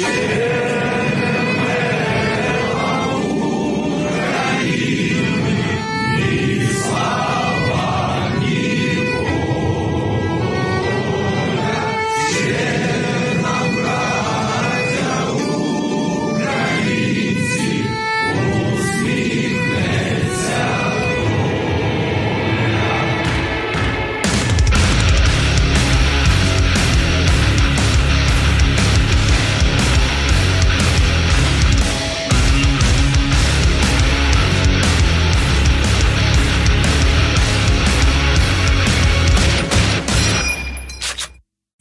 [0.00, 0.79] Yeah.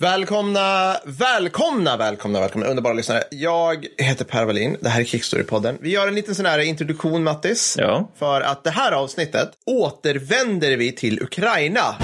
[0.09, 3.23] Välkomna, välkomna, välkomna, välkomna, underbara lyssnare.
[3.31, 5.77] Jag heter Per Wallin, det här är Kickstory-podden.
[5.81, 7.75] Vi gör en liten sån här introduktion, Mattis.
[7.77, 8.11] Ja.
[8.19, 11.95] För att det här avsnittet återvänder vi till Ukraina.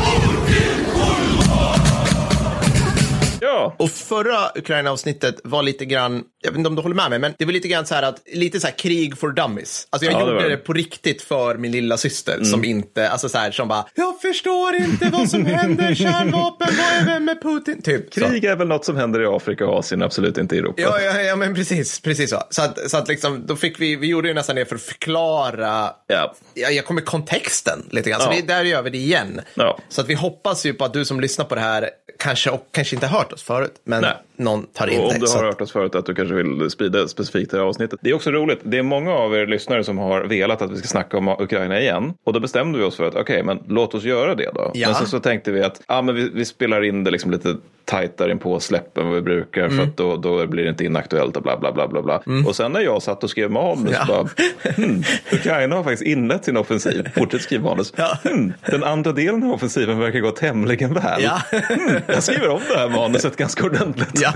[3.41, 3.75] Ja.
[3.79, 7.33] Och förra Ukraina-avsnittet var lite grann, jag vet inte om du håller med mig, men
[7.37, 9.87] det var lite grann så här att, lite så här krig for dummies.
[9.89, 10.57] Alltså jag Ja, gjorde det, det.
[10.57, 14.75] på riktigt för min lilla syster som inte, alltså så här som bara, jag förstår
[14.75, 17.81] inte vad som händer, kärnvapen, vad är vem med Putin?
[17.81, 18.13] Typ.
[18.13, 18.19] Så.
[18.21, 20.81] Krig är väl något som händer i Afrika och Asien, absolut inte i Europa.
[20.81, 22.43] Ja, ja, ja, men precis, precis så.
[22.49, 24.81] Så att, så att liksom, då fick vi, vi gjorde ju nästan det för att
[24.81, 26.35] förklara, Ja.
[26.53, 28.31] ja, jag kommer kontexten lite grann, så Ja.
[28.35, 29.41] vi, där gör vi det igen.
[29.53, 29.79] Ja.
[29.89, 32.67] Så att vi hoppas ju på att du som lyssnar på det här kanske, och
[32.71, 34.13] kanske inte har hört oss förut, men Nej.
[34.37, 35.19] Någon tar in Och om dig.
[35.19, 37.99] du så har hört oss förut att du kanske vill sprida specifikt det här avsnittet.
[38.03, 38.59] Det är också roligt.
[38.63, 41.81] Det är många av er lyssnare som har velat att vi ska snacka om Ukraina
[41.81, 42.13] igen.
[42.23, 44.71] Och då bestämde vi oss för att okej, men låt oss göra det då.
[44.73, 44.87] Ja.
[44.87, 47.55] Men sen så tänkte vi att ja, men vi, vi spelar in det liksom lite
[47.85, 49.77] tajtare in på släppen än vad vi brukar Mm.
[49.77, 52.21] för att då, då blir det inte inaktuellt och bla bla bla bla bla.
[52.47, 54.05] Och sen när jag satt och skrev manus Ja.
[54.07, 54.29] bara,
[54.75, 57.09] hmm, Ukraina har faktiskt inlett sin offensiv.
[57.15, 57.93] Fortsätt skriva manus.
[57.95, 58.17] Ja.
[58.23, 61.23] Hmm, den andra delen av offensiven verkar gå tämligen väl.
[61.23, 61.41] Ja.
[61.51, 64.21] Hmm, jag skriver om det här manuset ganska ordentligt.
[64.21, 64.33] Ja,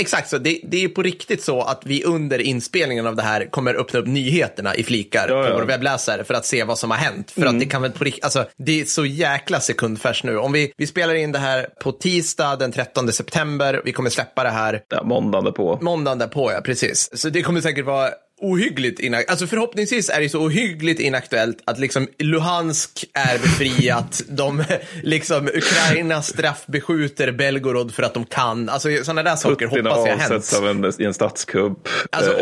[0.00, 0.38] exakt så.
[0.38, 4.00] Det, det är på riktigt så att vi under inspelningen av det här kommer öppna
[4.00, 7.30] upp nyheterna i flikar Ja, på vår webbläsare för att se vad som har hänt.
[7.30, 10.38] För att det kan väl på riktigt, alltså det är så jäkla sekundfärskt nu.
[10.38, 14.42] Om vi, vi spelar in det här på tisdag den 13 september, vi kommer släppa
[14.42, 15.78] det här Ja, måndagen på.
[15.80, 17.10] måndagen därpå, ja precis.
[17.20, 19.30] Så det kommer säkert vara ohyggligt inaktuellt.
[19.30, 24.22] Alltså förhoppningsvis är det så ohyggligt inaktuellt att liksom Luhansk är befriat.
[24.28, 24.64] de
[25.02, 28.68] liksom Ukraina straffbeskjuter Belgorod för att de kan.
[28.68, 30.54] Alltså sådana där saker Putin hoppas jag har hänt.
[30.58, 31.88] av en, i en statskupp.
[32.10, 32.34] Alltså,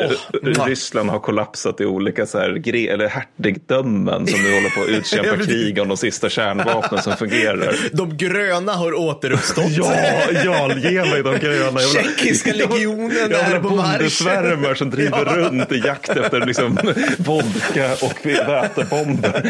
[0.43, 4.81] åh, Ryssland har kollapsat i olika så här, gre- eller hertigdömen som nu håller på
[4.83, 7.77] att utkämpa krig om de sista kärnvapnen som fungerar.
[7.93, 9.71] De gröna har återuppstått.
[9.71, 9.95] Ja,
[10.45, 11.81] ja, ge mig de gröna.
[11.81, 13.99] Jag Tjeckiska legionen jag vill är på marsch.
[13.99, 16.79] bondesvärmar som driver runt i jakt efter liksom,
[17.19, 19.43] vodka och vätebomber.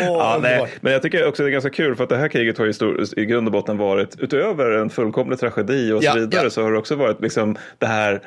[0.00, 0.66] ja, nej.
[0.80, 2.72] Men jag tycker också det är ganska kul för att det här kriget har ju
[3.16, 6.50] i grund och botten varit utöver en fullkomlig tragedi och så Ja, vidare ja.
[6.50, 8.20] så har det också varit liksom det här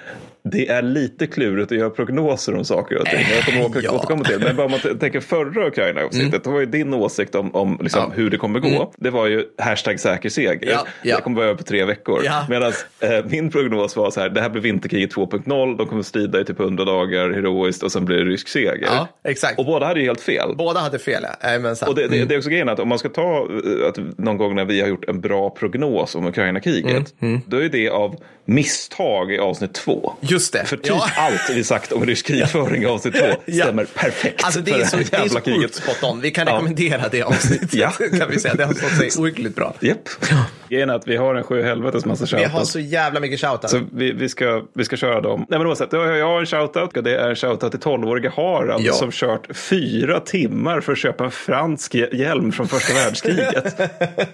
[0.52, 3.20] det är lite klurigt att göra prognoser om saker och ting.
[3.36, 3.90] Jag kommer ihåg att Ja.
[3.90, 4.00] Mm.
[4.00, 4.40] återkomma till.
[4.40, 8.02] Men bara om man tänker förra Ukraina-avsnittet, då var ju din åsikt om, om liksom
[8.02, 8.12] Ja.
[8.16, 8.94] hur det kommer gå.
[8.98, 10.70] Det var ju hashtag säker seger.
[10.72, 11.16] Ja, ja.
[11.16, 12.22] Det kommer vara över på tre veckor.
[12.50, 16.42] Medan eh, min prognos var så här, det här blir vinterkriget 2.0, de kommer strida
[16.42, 18.80] i typ 100 dagar heroiskt och sen blir det rysk seger.
[18.82, 19.60] Ja, exakt.
[19.60, 20.56] Och båda hade ju helt fel.
[20.58, 21.48] Båda hade fel, ja.
[21.48, 21.90] Jajamensan.
[21.90, 22.20] Och det, Mm.
[22.20, 23.38] det, det är också grejen att om man ska ta
[23.82, 27.64] eh, att någon gång när vi har gjort en bra prognos om Ukraina-kriget, Mm, då
[27.64, 28.16] är det av
[28.46, 30.14] misstag i avsnitt två.
[30.22, 30.66] Just det.
[30.66, 31.08] För typ Ja.
[31.18, 34.98] allt vi sagt om rysk krigföring i avsnitt två stämmer perfekt Alltså det är så,
[34.98, 36.22] det det är så sjukt spot on.
[36.22, 37.74] Vi kan rekommendera det avsnittet.
[37.74, 37.92] Ja.
[38.20, 38.54] kan vi säga.
[38.56, 39.74] Det har stått sig ohyggligt bra.
[39.80, 39.98] Japp.
[40.70, 42.72] Grejen är att vi har en sju helvetes massa Vi har shoutouts.
[42.72, 43.70] så jävla mycket shoutout.
[43.70, 45.46] Så vi, vi, ska, vi ska köra dem.
[45.50, 47.04] Nej men oavsett, jag har en shoutout.
[47.04, 48.94] Det är en shoutout till 12-åriga Harald Ja.
[48.94, 53.80] som kört fyra timmar för att köpa en fransk hj- hjälm från första världskriget.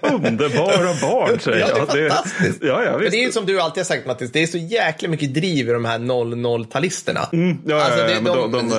[0.00, 1.88] Underbara barn säger Ja, jag.
[1.92, 2.58] det är fantastiskt.
[2.62, 3.12] Ja, ja, Men visst.
[3.12, 5.72] det är som du alltid har sagt Mattis, det är så jäkla mycket driv i
[5.72, 7.20] de här 00-talisterna.
[7.32, 8.76] ja, ja, Alltså, ja, men de- de, eh,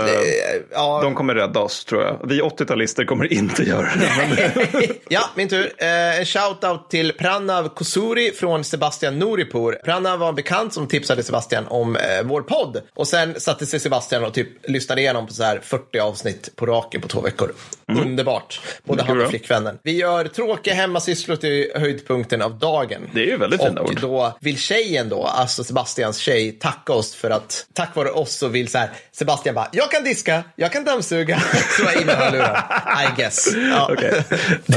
[0.71, 2.19] ja, De kommer rädda oss tror jag.
[2.27, 4.89] Vi 80-talister kommer inte göra det.
[5.09, 5.71] ja, min tur.
[5.77, 7.13] Eh, shoutout till
[7.45, 9.79] Pranav Kosuri från Sebastian Noripur.
[9.85, 12.81] Pranav var en bekant som tipsade Sebastian om eh, vår podd.
[12.95, 16.65] Och sen satte sig Sebastian och typ lyssnade igenom på så här 40 avsnitt på
[16.65, 17.53] raken på två veckor.
[17.87, 18.61] Underbart.
[18.83, 19.77] Både han och flickvännen.
[19.83, 23.01] Vi gör tråkiga hemmasysslor till höjdpunkten av dagen.
[23.13, 23.99] Det är ju väldigt fina Och ord.
[24.01, 28.47] då vill tjejen då, alltså Sebastians tjej, tacka oss för att tack vare oss så
[28.47, 31.39] vill så här, Sebastian bara, jag kan diska, jag kan dammsuga,
[31.77, 32.65] så jag in med hörlurar.
[33.03, 33.47] I guess.
[33.71, 33.89] Ja.
[33.93, 34.23] Okej,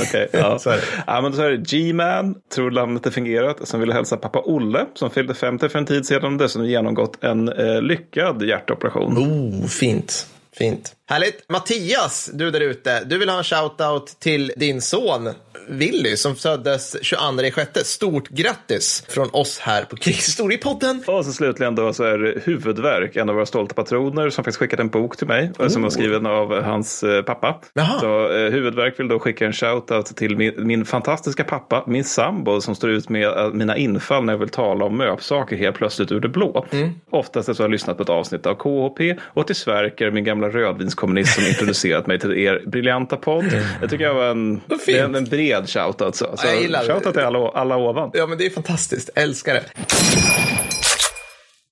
[0.02, 0.58] Okej, ja.
[0.58, 0.82] Så är det.
[1.06, 4.86] ja, men så är det G-Man, tror namnet är fungerat, som ville hälsa pappa Olle
[4.94, 9.18] som fyllde 50 för en tid sedan och dessutom genomgått en eh, lyckad hjärtoperation.
[9.18, 10.26] Oh, fint.
[10.58, 10.94] Fint.
[11.10, 11.44] Härligt.
[11.48, 15.30] Mattias, du där ute, du vill ha en shoutout till din son
[15.68, 17.84] Willy som föddes 22 i sjätte.
[17.84, 21.02] Stort grattis från oss här på Krigshistoriepodden.
[21.06, 24.80] Och så slutligen då så är Huvudverk, en av våra stolta patroner som faktiskt skickat
[24.80, 25.68] en bok till mig oh.
[25.68, 27.60] som var skriven av hans eh, pappa.
[27.72, 28.00] Jaha.
[28.00, 32.60] Så eh, Huvudverk vill då skicka en shoutout till min, min, fantastiska pappa, min sambo
[32.60, 36.20] som står ut med mina infall när jag vill tala om möpsaker helt plötsligt ur
[36.20, 36.66] det blå.
[36.70, 36.90] Mm.
[37.10, 40.47] Oftast så har jag lyssnat på ett avsnitt av KHP och till Sverker, min gamla
[40.50, 43.44] rödvinskommunist som introducerat mig till er briljanta podd.
[43.80, 46.02] Jag tycker jag var en, en, en bred shoutout.
[46.02, 46.36] Alltså.
[46.36, 48.10] Så, jag gillar shoutout till alla, alla ovan.
[48.14, 49.10] Ja, men det är fantastiskt.
[49.14, 49.64] Älskar det.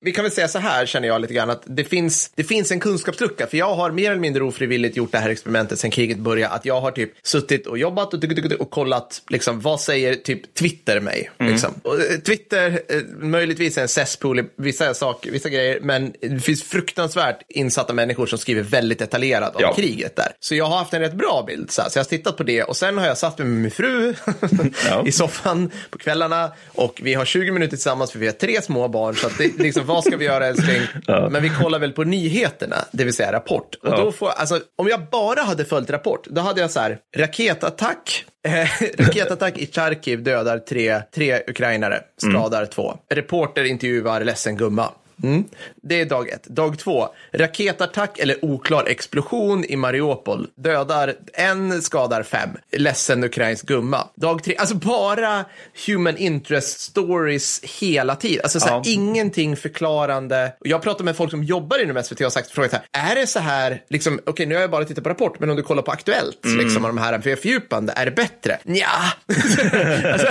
[0.07, 2.71] Vi kan väl säga så här, känner jag lite grann, att det finns, det finns
[2.71, 3.47] en kunskapslucka.
[3.47, 6.55] För jag har mer eller mindre ofrivilligt gjort det här experimentet sedan kriget började.
[6.55, 8.25] Att jag har typ suttit och jobbat och,
[8.59, 11.31] och kollat, liksom, vad säger typ Twitter mig?
[11.39, 11.53] Mm.
[11.53, 11.75] Liksom.
[11.83, 16.63] Och, eh, Twitter, eh, möjligtvis en cesspool i vissa saker, vissa grejer, men det finns
[16.63, 19.75] fruktansvärt insatta människor som skriver väldigt detaljerat om ja.
[19.75, 20.33] kriget där.
[20.41, 22.43] Så jag har haft en rätt bra bild, så, här, så jag har tittat på
[22.43, 24.15] det och sen har jag satt mig med min fru
[25.07, 28.89] i soffan på kvällarna och vi har 20 minuter tillsammans för vi har tre små
[28.89, 29.15] barn.
[29.15, 30.83] Så att det liksom vad ska vi göra älskling?
[31.07, 31.29] Ja.
[31.29, 33.75] Men vi kollar väl på nyheterna, det vill säga Rapport.
[33.83, 33.97] Och ja.
[33.97, 38.25] då får, alltså, om jag bara hade följt Rapport, då hade jag så här, raketattack,
[38.49, 42.71] eh, raketattack i Charkiv dödar tre, tre ukrainare, skadar mm.
[42.71, 42.97] två.
[43.15, 44.91] Reporter intervjuar ledsen gumma.
[45.23, 45.45] Mm.
[45.89, 46.45] Det är dag ett.
[46.45, 47.09] Dag två.
[47.33, 50.47] Raketattack eller oklar explosion i Mariupol.
[50.57, 52.51] Dödar en, skadar fem.
[52.73, 54.09] Ledsen ukrainsk gumma.
[54.15, 54.57] Dag tre.
[54.57, 55.45] Alltså bara
[55.87, 58.41] human interest stories hela tiden.
[58.43, 58.83] Alltså så här, ja.
[58.87, 60.53] ingenting förklarande.
[60.61, 63.27] Jag pratar med folk som jobbar inom SVT och har sagt, frågat här, är det
[63.27, 65.63] så här, liksom, okej okay, nu har jag bara tittat på Rapport, men om du
[65.63, 66.59] kollar på Aktuellt, mm.
[66.59, 68.59] liksom, de här för fördjupande, är det bättre?
[68.63, 68.87] Nja.
[70.13, 70.29] alltså,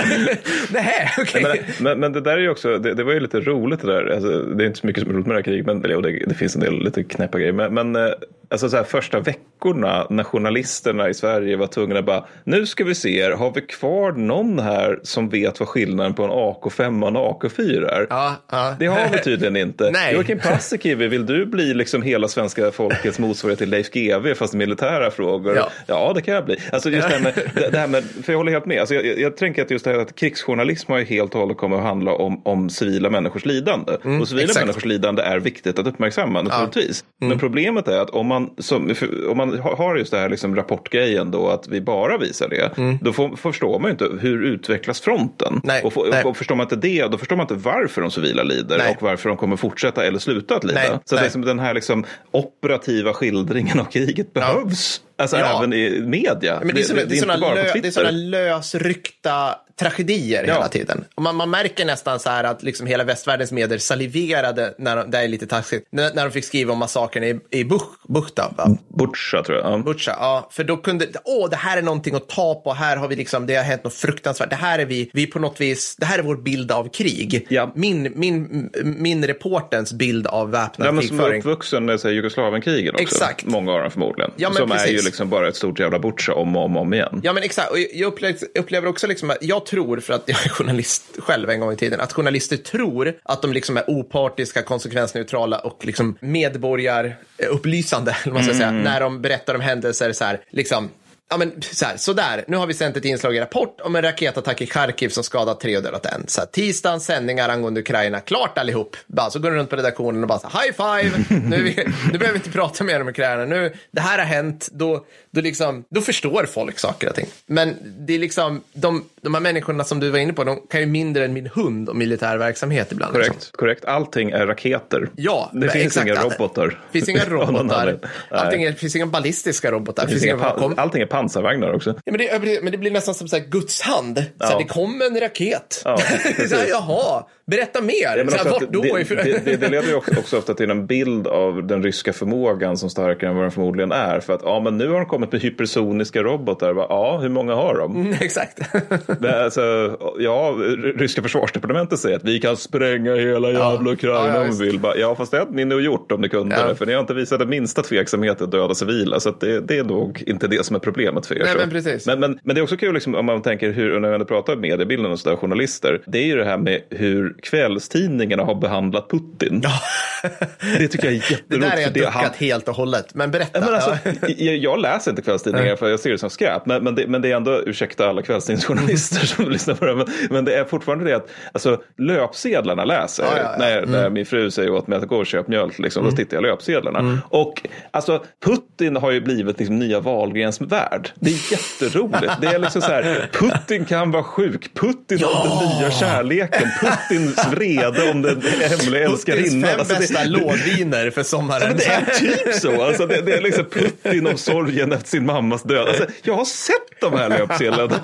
[0.70, 1.44] nej, okej.
[1.44, 1.60] Okay.
[1.78, 3.86] Men, men, men, det där är ju också, det, det, var ju lite roligt det
[3.86, 4.10] där.
[4.14, 6.24] Alltså, det är inte så mycket som är roligt med det krig, men eller, det,
[6.26, 7.52] det, finns en del lite knäppa grejer.
[7.52, 8.12] Men, men eh,
[8.50, 12.84] alltså så här, första veckorna när journalisterna i Sverige var tvungna att bara, nu ska
[12.84, 17.08] vi se, har vi kvar någon här som vet vad skillnaden på en AK5 och
[17.08, 18.06] en AK4 är?
[18.10, 18.76] Ja, ja.
[18.78, 19.90] Det har vi tydligen inte.
[19.92, 20.14] Nej.
[20.14, 25.10] Joakim Paasikivi, vill du bli liksom hela svenska folkets motsvarighet till Leif GW fast militära
[25.10, 25.56] frågor?
[25.56, 25.70] Ja.
[25.86, 26.56] ja, det kan jag bli.
[26.72, 27.34] Alltså just det här med,
[27.72, 28.80] det här med för jag håller helt med.
[28.80, 31.40] Alltså jag, jag, jag tänker att just det här att krigsjournalism har ju helt och
[31.40, 33.92] hållet kommit att handla om, om civila människors lidande.
[34.04, 34.66] Mm, och civila exakt.
[34.66, 37.04] människors lidande är viktigt att uppmärksamma naturligtvis.
[37.18, 37.26] Ja.
[37.26, 37.28] Mm.
[37.28, 38.94] Men problemet är att om man, som,
[39.28, 42.78] om man har just det här liksom rapportgrejen då att vi bara visar det.
[42.78, 42.98] Mm.
[43.02, 45.60] Då får, förstår man ju inte hur utvecklas fronten.
[45.64, 45.82] Nej.
[45.82, 46.24] Och, för, Nej.
[46.24, 48.96] och, förstår man inte det då förstår man inte varför de civila lider Nej.
[48.96, 51.00] och varför de kommer fortsätta eller sluta att lida.
[51.04, 55.00] Så liksom den här liksom operativa skildringen av kriget behövs.
[55.18, 55.58] Alltså ja.
[55.58, 56.60] även i media.
[56.64, 60.54] Men det, är såna, det, det, är såna lö, det är sådana lösryckta tragedier ja.
[60.54, 61.04] hela tiden.
[61.14, 65.10] Och man, man märker nästan så här att liksom hela västvärldens medier saliverade, när de,
[65.10, 68.54] det är lite taskigt, när, när de fick skriva om massakern i, i Buch, Buchta.
[68.98, 69.72] Butcha tror jag.
[69.72, 69.78] Ja.
[69.78, 70.48] Butcha, ja.
[70.52, 73.46] För då kunde, åh, det här är någonting att ta på, här har vi liksom,
[73.46, 76.18] det har hänt något fruktansvärt, det här är vi, vi på något vis, det här
[76.18, 77.46] är vår bild av krig.
[77.48, 77.72] Ja.
[77.74, 81.42] Min, min, min reportens bild av väpnad ja, men krigföring.
[81.42, 83.02] Som är uppvuxen med Jugoslavienkrigen också.
[83.02, 83.46] Exakt.
[83.46, 84.30] Många av dem förmodligen.
[84.36, 84.88] Ja, men som precis.
[84.88, 87.20] är ju liksom bara ett stort jävla butcha om och om, om igen.
[87.24, 87.70] Ja, men exakt.
[87.70, 88.08] Och jag
[88.54, 92.00] upplever, också liksom, jag tror, för att jag är journalist själv en gång i tiden,
[92.00, 98.58] att journalister tror att de liksom är opartiska, konsekvensneutrala och liksom medborgarupplysande, man ska mm.
[98.58, 100.88] säga, när de berättar om händelser så här, liksom
[101.28, 104.02] Ja men så här, sådär, nu har vi sänt ett inslag i Rapport om en
[104.02, 106.24] raketattack i Charkiv som skadat tre och dödat en.
[106.28, 108.96] Så här, tisdagens sändningar angående Ukraina, klart allihop.
[109.06, 111.76] Bara, så går du runt på redaktionen och bara så, high five, nu, vi,
[112.12, 115.40] nu behöver vi inte prata mer om Ukraina, nu, det här har hänt, då, då,
[115.40, 117.26] liksom, då förstår folk saker och ting.
[117.46, 120.80] Men det är liksom, de, de här människorna som du var inne på, de kan
[120.80, 123.12] ju mindre än min hund och militär verksamhet ibland.
[123.12, 123.52] Korrekt, liksom.
[123.56, 123.84] korrekt.
[123.84, 125.10] allting är raketer.
[125.16, 126.66] Ja, det finns exakt, inga robotar.
[126.66, 127.98] Det finns inga robotar,
[128.30, 130.02] allting är, finns inga ballistiska robotar.
[130.06, 130.44] Det finns inga,
[130.76, 131.94] allting är pansarvagnar också.
[132.04, 134.24] Ja, men, det, men det blir nästan som så här Guds hand.
[134.40, 135.82] Så här, det kom en raket.
[135.84, 135.96] Ja,
[136.48, 138.16] så här, jaha, berätta mer.
[138.16, 138.82] Ja, så här, vart då?
[138.82, 142.12] Det, det, det, det leder ju också, också ofta till en bild av den ryska
[142.12, 144.20] förmågan som starkare än vad den förmodligen är.
[144.20, 146.74] För att ja, men nu har de kommit med hypersoniska robotar.
[146.74, 147.96] Ja, hur många har de?
[147.96, 148.58] Mm, exakt.
[149.20, 150.54] men, alltså, ja,
[150.96, 154.80] ryska försvarsdepartementet säger att vi kan spränga hela jävla Ukraina ja, om vi vill.
[154.96, 156.66] Ja, fast det hade ni nog gjort om ni kunde ja.
[156.66, 156.74] det.
[156.74, 159.20] För ni har inte visat det minsta tveksamhet att döda civila.
[159.20, 161.44] Så det, det, är nog inte det som är problemet för er.
[161.44, 162.06] Nej, men, precis.
[162.06, 164.26] Men, men, men det är också kul liksom, om man tänker hur, när vi ändå
[164.26, 166.02] pratar mediebilden och sådär, journalister.
[166.06, 169.62] Det är ju det här med hur kvällstidningarna har behandlat Putin.
[170.78, 171.48] Det tycker jag är jätteroligt.
[171.48, 172.30] Det där är jag duckat han...
[172.38, 173.14] helt och hållet.
[173.14, 173.60] Men berätta.
[173.60, 173.96] Men alltså,
[174.36, 176.66] jag, jag, läser inte kvällstidningar för jag ser det som skräp.
[176.66, 180.06] Men, men, det, men det är ändå, ursäkta alla kvällstidningsjournalister som lyssnar på det, men,
[180.30, 183.24] men det är fortfarande det att alltså, löpsedlarna läser.
[183.24, 183.58] Ja, ja, ja.
[183.58, 183.90] När, mm.
[183.90, 186.10] när min fru säger åt mig att gå och köpa mjölk, liksom, mm.
[186.10, 186.98] då tittar jag löpsedlarna.
[186.98, 187.18] Mm.
[187.28, 190.95] Och alltså, Putin har ju blivit liksom, nya Wahlgrens värld.
[191.14, 192.32] Det är jätteroligt.
[192.40, 194.74] Det är liksom så här, Putin kan vara sjuk.
[194.74, 195.42] Putin ja!
[195.42, 196.68] om den nya kärleken.
[196.80, 199.44] Putins vrede om den hemliga älskarinnan.
[199.44, 201.62] Putins fem alltså, bästa det, lådviner för sommaren.
[201.62, 202.82] Ja, det är typ så.
[202.82, 205.88] Alltså, det, det, är liksom Putin om sorgen efter sin mammas död.
[205.88, 208.00] Alltså, jag har sett de här löpsedlarna.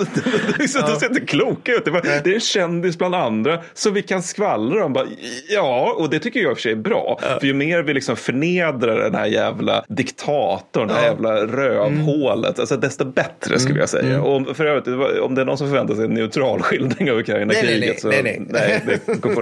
[0.58, 1.84] De ser inte kloka ut.
[1.84, 5.08] Det är en kändis bland andra som vi kan skvallra om.
[5.48, 7.20] ja, och det tycker jag i och för sig är bra.
[7.40, 12.76] För ju mer vi liksom förnedrar den här jävla diktatorn, det här jävla rövhålet, alltså,
[12.82, 14.14] desto bättre skulle jag säga.
[14.14, 14.22] Mm.
[14.22, 14.86] Och för övrigt,
[15.20, 18.42] om det är någon som förväntar sig en neutral skildring av Ukraina-kriget så nej, nej,
[18.48, 18.98] nej.
[19.06, 19.40] det på,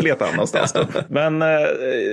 [0.00, 0.74] leta annanstans.
[1.08, 1.48] Men eh,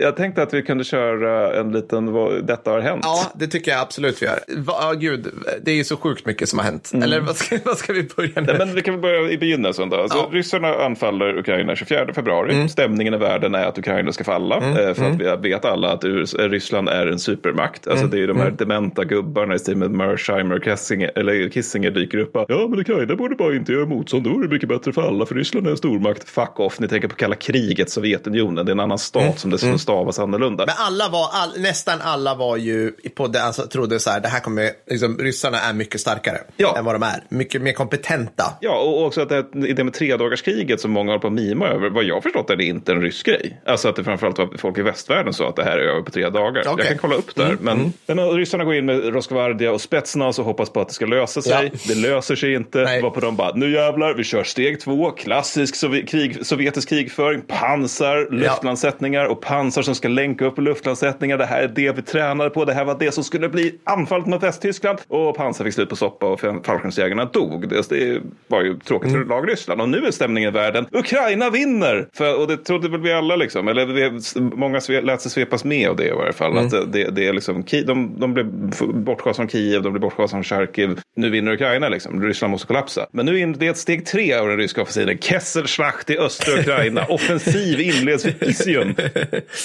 [0.01, 3.01] jag tänkte att vi kunde köra en liten vad, Detta har hänt.
[3.03, 4.39] Ja, det tycker jag absolut vi gör.
[4.58, 5.27] Va, oh, gud,
[5.62, 6.91] det är ju så sjukt mycket som har hänt.
[6.94, 7.03] Mm.
[7.03, 8.46] Eller vad ska, vad ska vi börja med?
[8.46, 9.98] Nej, men vi kan börja i begynnelsen då.
[9.98, 10.29] Alltså, ja.
[10.32, 12.53] Ryssarna anfaller Ukraina 24 februari.
[12.53, 12.70] Mm.
[12.70, 14.58] Stämningen i världen är att Ukraina ska falla.
[14.58, 14.70] Mm.
[14.70, 15.41] Eh, för att mm.
[15.41, 16.03] vi vet alla att
[16.38, 17.88] Ryssland är en supermakt.
[17.88, 18.10] Alltså, mm.
[18.17, 18.55] det är de här mm.
[18.55, 22.36] dementa gubbarna i stil med Mersheimer Kissinger, eller Kissinger dyker upp.
[22.36, 24.24] Och, ja, men Ukraina borde bara inte göra motstånd.
[24.24, 25.25] Då är det mycket bättre för alla.
[25.25, 26.29] För Ryssland är en stormakt.
[26.29, 26.79] Fuck off.
[26.79, 28.65] Ni tänker på kalla kriget, Sovjetunionen.
[28.65, 29.38] Det är en annan stat mm.
[29.38, 29.79] som dessutom mm.
[29.79, 30.65] stavas annorlunda.
[30.65, 34.27] Men alla var, all, nästan alla var ju på det, alltså, trodde så här, det
[34.27, 36.77] här kommer, liksom, ryssarna är mycket starkare ja.
[36.77, 37.24] än vad de är.
[37.29, 38.43] Mycket mer kompetenta.
[38.60, 41.89] Ja, och också att det, det med tredagarskriget som många håller på att mima över,
[41.89, 43.62] vad jag förstått är det inte en rysk grej.
[43.65, 46.12] Alltså att det framförallt var folk i västvärlden sa att det här är över på
[46.12, 46.62] tre dagar.
[46.62, 46.75] Okay.
[46.77, 47.51] Jag kan kolla upp det här.
[47.51, 47.63] Mm.
[47.63, 47.91] Men, mm.
[48.07, 51.41] men ryssarna går in med Roskvardia och Spetsnaz och hoppas på att det ska lösa
[51.41, 51.71] sig.
[51.73, 51.79] Ja.
[51.87, 52.77] Det löser sig inte.
[52.77, 53.01] Nej.
[53.01, 57.41] Var på de bara, nu jävlar, vi kör steg två, klassisk sov krig, sovjetisk krigföring,
[57.41, 61.37] pansar, luftlandsättningar och pansar som ska länka upp luftlandsättningar.
[61.37, 62.65] Det här är det vi tränade på.
[62.65, 64.99] Det här var det som skulle bli anfallet mot Västtyskland.
[65.07, 67.69] Och pansar fick slut på soppa och fallskärmsjägarna dog.
[67.69, 69.29] Det, det var ju tråkigt för mm.
[69.29, 69.81] lag Ryssland.
[69.81, 72.07] Och nu är stämningen i världen, Ukraina vinner!
[72.13, 73.67] För, och det trodde väl vi alla liksom.
[73.67, 76.51] Eller det, många lät sig svepas med av det i varje fall.
[76.51, 76.65] Mm.
[76.65, 78.45] Att det, det är liksom, de, de blev
[78.93, 81.00] bortskjutna från Kiev, de blev bortskjutna från Charkiv.
[81.15, 82.24] Nu vinner Ukraina liksom.
[82.24, 83.08] Ryssland måste kollapsa.
[83.12, 85.18] Men nu är det ett steg tre av den ryska offensiven.
[85.18, 87.06] Kesselschlacht i östra Ukraina.
[87.10, 88.96] Offensiv inleds vid Isium.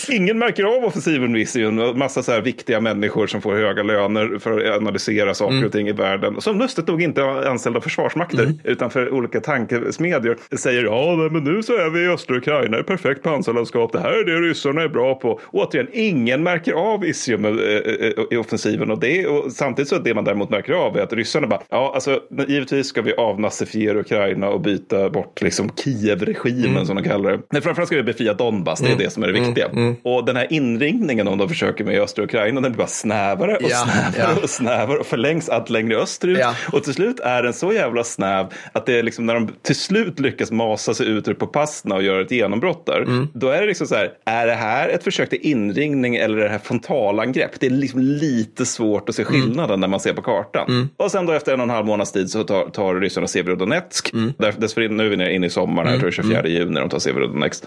[0.09, 1.99] Ingen märker av offensiven vid Isium.
[1.99, 5.67] Massa så här viktiga människor som får höga löner för att analysera saker mm.
[5.67, 6.41] och ting i världen.
[6.41, 8.43] Som lustigt nog inte är anställda försvarsmakter.
[8.43, 8.59] Mm.
[8.65, 10.39] Utan för olika tankesmedjor.
[10.57, 12.77] Säger ja, men nu så är vi i östra Ukraina.
[12.77, 13.93] Det är perfekt pansarlandskap.
[13.93, 15.41] Det här är det ryssarna är bra på.
[15.51, 18.91] Återigen, ingen märker av Isium eh, eh, i offensiven.
[18.91, 21.61] Och, det, och samtidigt så är det man däremot märker av är att ryssarna bara,
[21.69, 26.87] ja alltså givetvis ska vi avnazifiera Ukraina och byta bort liksom Kiev-regimen mm.
[26.87, 27.41] som de kallar det.
[27.51, 29.05] Men framförallt ska vi befria Donbass, det är mm.
[29.05, 29.67] det som är det viktiga.
[29.67, 29.79] Mm.
[29.79, 29.97] mm.
[30.03, 33.71] Och den här inringningen om de försöker med östra Ukraina, den blir bara snävare och
[33.71, 34.43] ja, snävare ja.
[34.43, 36.39] och snävare och förlängs allt längre österut.
[36.39, 36.55] Ja.
[36.73, 39.77] Och till slut är den så jävla snäv att det är liksom när de till
[39.77, 43.01] slut lyckas masa sig ut på Pasna och göra ett genombrott där.
[43.01, 43.29] Mm.
[43.35, 46.43] Då är det liksom så här, är det här ett försök till inringning eller är
[46.43, 47.61] det här frontalangrepp?
[47.61, 49.33] Det är liksom lite svårt att se mm.
[49.33, 50.50] skillnaden när man ser på kartan.
[50.59, 50.89] Mm.
[50.97, 54.13] Och sen då efter en och en halv månads tid så tar, tar ryssarna Severodonetsk.
[54.13, 54.33] Mm.
[54.59, 55.93] Dessförinnan, nu är vi inne i sommaren, mm.
[55.93, 56.53] jag tror 24 mm.
[56.53, 57.65] juni de tar Severodonetsk.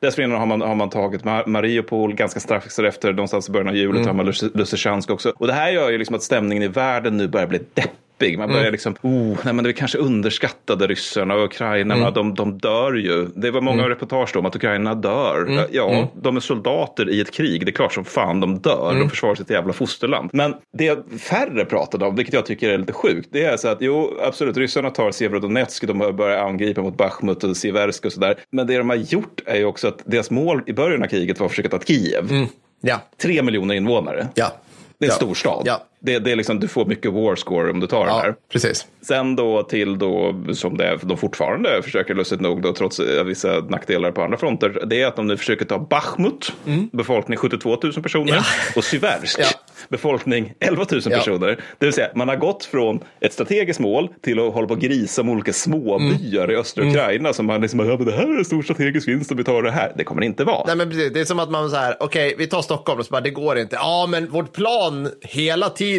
[0.00, 4.00] Dessförinnan har man, har man tagit Mariupol ganska strax efter, någonstans i början av juli
[4.00, 4.04] mm.
[4.04, 5.32] tar man Lysychansk också.
[5.36, 8.38] Och det här gör ju liksom att stämningen i världen nu börjar bli deppig deppig.
[8.38, 8.72] Man börjar mm.
[8.72, 12.14] liksom, oh, nej men är kanske underskattade ryssarna och ukrainarna, mm.
[12.14, 13.28] de, de dör ju.
[13.34, 13.88] Det var många mm.
[13.88, 15.46] reportage om att ukrainarna dör.
[15.48, 15.64] Mm.
[15.72, 16.06] Ja, mm.
[16.22, 18.88] de är soldater i ett krig, det är klart som fan de dör.
[18.88, 19.10] De mm.
[19.10, 20.30] försvarar sitt jävla fosterland.
[20.32, 23.78] Men det färre pratade om, vilket jag tycker är lite sjukt, det är så att
[23.80, 28.36] jo, absolut, ryssarna tar Severodonetsk, de börjar angripa mot Bachmut och Siversk och sådär.
[28.50, 31.38] Men det de har gjort är ju också att deras mål i början av kriget
[31.38, 32.46] var att försöka ta Kiev.
[32.80, 33.00] Ja.
[33.22, 34.28] Tre miljoner invånare.
[34.34, 34.52] Ja.
[34.98, 35.26] Det är en ja.
[35.26, 35.62] stor stad.
[35.66, 35.80] Ja.
[36.04, 38.34] Det, det är liksom, du får mycket war score om du tar ja, den här.
[38.52, 38.86] Precis.
[39.02, 43.60] Sen då till då, som det är, de fortfarande försöker lustigt nog, då, trots vissa
[43.60, 46.88] nackdelar på andra fronter, det är att de nu försöker ta Bachmut, mm.
[46.92, 48.42] befolkning 72 000 personer, ja.
[48.76, 49.46] och Syversk, ja.
[49.88, 51.10] befolkning 11 000 ja.
[51.10, 51.60] personer.
[51.78, 54.80] Det vill säga, man har gått från ett strategiskt mål till att hålla på och
[54.80, 56.50] grisa med olika småbyar mm.
[56.50, 56.94] i östra mm.
[56.94, 59.44] Ukraina som man liksom, ja, men det här är en stor strategisk vinst om vi
[59.44, 59.92] tar det här.
[59.96, 60.66] Det kommer det inte vara.
[60.66, 61.12] Nej, men precis.
[61.12, 63.20] Det är som att man så här, okej, okay, vi tar Stockholm och så bara,
[63.20, 63.76] det går inte.
[63.76, 65.93] Ja, men vårt plan hela tiden,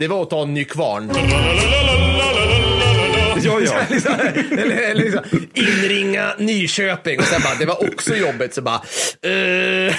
[0.00, 1.10] det var att ta en ny kvarn.
[3.44, 3.80] Ja, ja.
[3.90, 4.14] liksom,
[4.50, 5.22] eller, liksom,
[5.54, 9.94] inringa Nyköping och sen bara, det var också jobbigt, så bara, uh,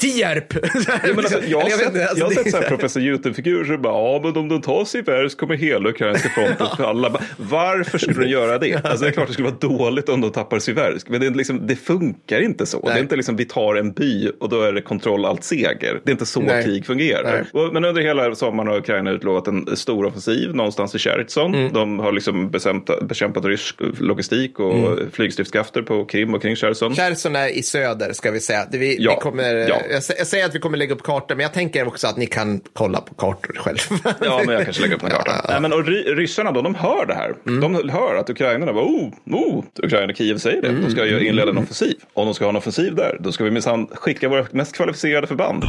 [0.00, 0.52] Tierp.
[0.86, 3.94] Ja, men alltså, jag har sett, jag har sett så här professor YouTube-figurer som bara,
[3.94, 7.20] ja men om de tar sig så kommer hela ukrainska fronten falla.
[7.36, 8.84] Varför skulle de göra det?
[8.84, 11.66] Alltså, det är klart det skulle vara dåligt om de tappar Siversk, men det, liksom,
[11.66, 12.80] det funkar inte så.
[12.84, 12.94] Nej.
[12.94, 16.00] Det är inte liksom vi tar en by och då är det kontroll allt seger.
[16.04, 16.64] Det är inte så Nej.
[16.64, 17.46] krig fungerar.
[17.52, 21.54] Och, men under hela sommaren har Ukraina utlovat en stor offensiv någonstans i Cherson.
[21.54, 21.72] Mm.
[21.72, 22.50] De har liksom
[22.86, 25.10] bekämpat, bekämpat rysk logistik och mm.
[25.10, 26.94] flygstridskrafter på Krim och kring Cherson.
[26.94, 28.66] Cherson är i söder ska vi säga.
[28.70, 29.14] Vi, ja.
[29.14, 29.80] vi kommer, ja.
[29.90, 32.60] jag, säger att vi kommer lägga upp kartor, men jag tänker också att ni kan
[32.72, 33.78] kolla på kartor själv.
[34.20, 35.32] ja, men jag kanske lägger upp en karta.
[35.44, 35.44] Ja.
[35.48, 37.34] Nej, men och ryssarna då, de hör det här.
[37.46, 37.60] Mm.
[37.60, 40.68] De hör att ukrainarna bara, oh, oh, Ukraina Kiev säger det.
[40.68, 40.82] Mm.
[40.82, 41.94] De ska ju inleda en offensiv.
[42.12, 45.26] Om de ska ha en offensiv där, då ska vi minsann skicka våra mest kvalificerade
[45.26, 45.64] förband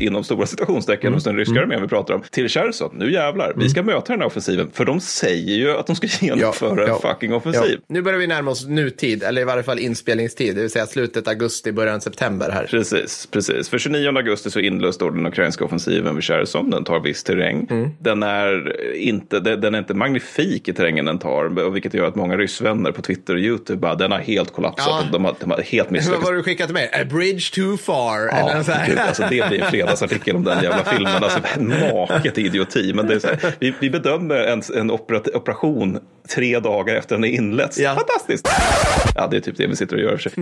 [0.00, 1.62] inom stora situationstecken hos den ryska mm.
[1.62, 2.90] armén vi pratar om till Cherson.
[2.98, 4.70] Nu jävlar, vi ska möta den här offensiven.
[4.72, 7.78] För de säger ju att de ska genomföra ja, ja, en fucking offensiv.
[7.80, 7.86] Ja.
[7.88, 11.28] Nu börjar vi närma oss nutid, eller i varje fall inspelningstid, det vill säga slutet
[11.28, 12.66] augusti, början september här.
[12.66, 13.68] Precis, precis.
[13.68, 16.70] För 29 augusti så inlöst då den ukrainska offensiven vid Cherson.
[16.70, 17.66] Den tar viss terräng.
[17.70, 17.90] Mm.
[17.98, 22.36] Den, är inte, den är inte magnifik i terrängen den tar, vilket gör att många
[22.36, 25.04] ryssvänner på Twitter och YouTube bara, den har helt kollapsat.
[25.04, 25.08] Ja.
[25.12, 26.24] De, har, de har helt misslyckats.
[26.24, 26.90] Vad har du skickat mig?
[26.92, 28.28] A bridge too far.
[28.32, 31.12] Ja, Gud, alltså, det blir en fredagsartikel om den jävla filmen.
[31.14, 32.92] Alltså, make till idioti.
[32.94, 37.24] Men det är så här, vi, vi bedömer en, en operation tre dagar efter den
[37.24, 37.78] är inletts.
[37.78, 37.94] Ja.
[37.94, 38.48] Fantastiskt!
[39.14, 40.32] Ja, det är typ det vi sitter och gör för sig.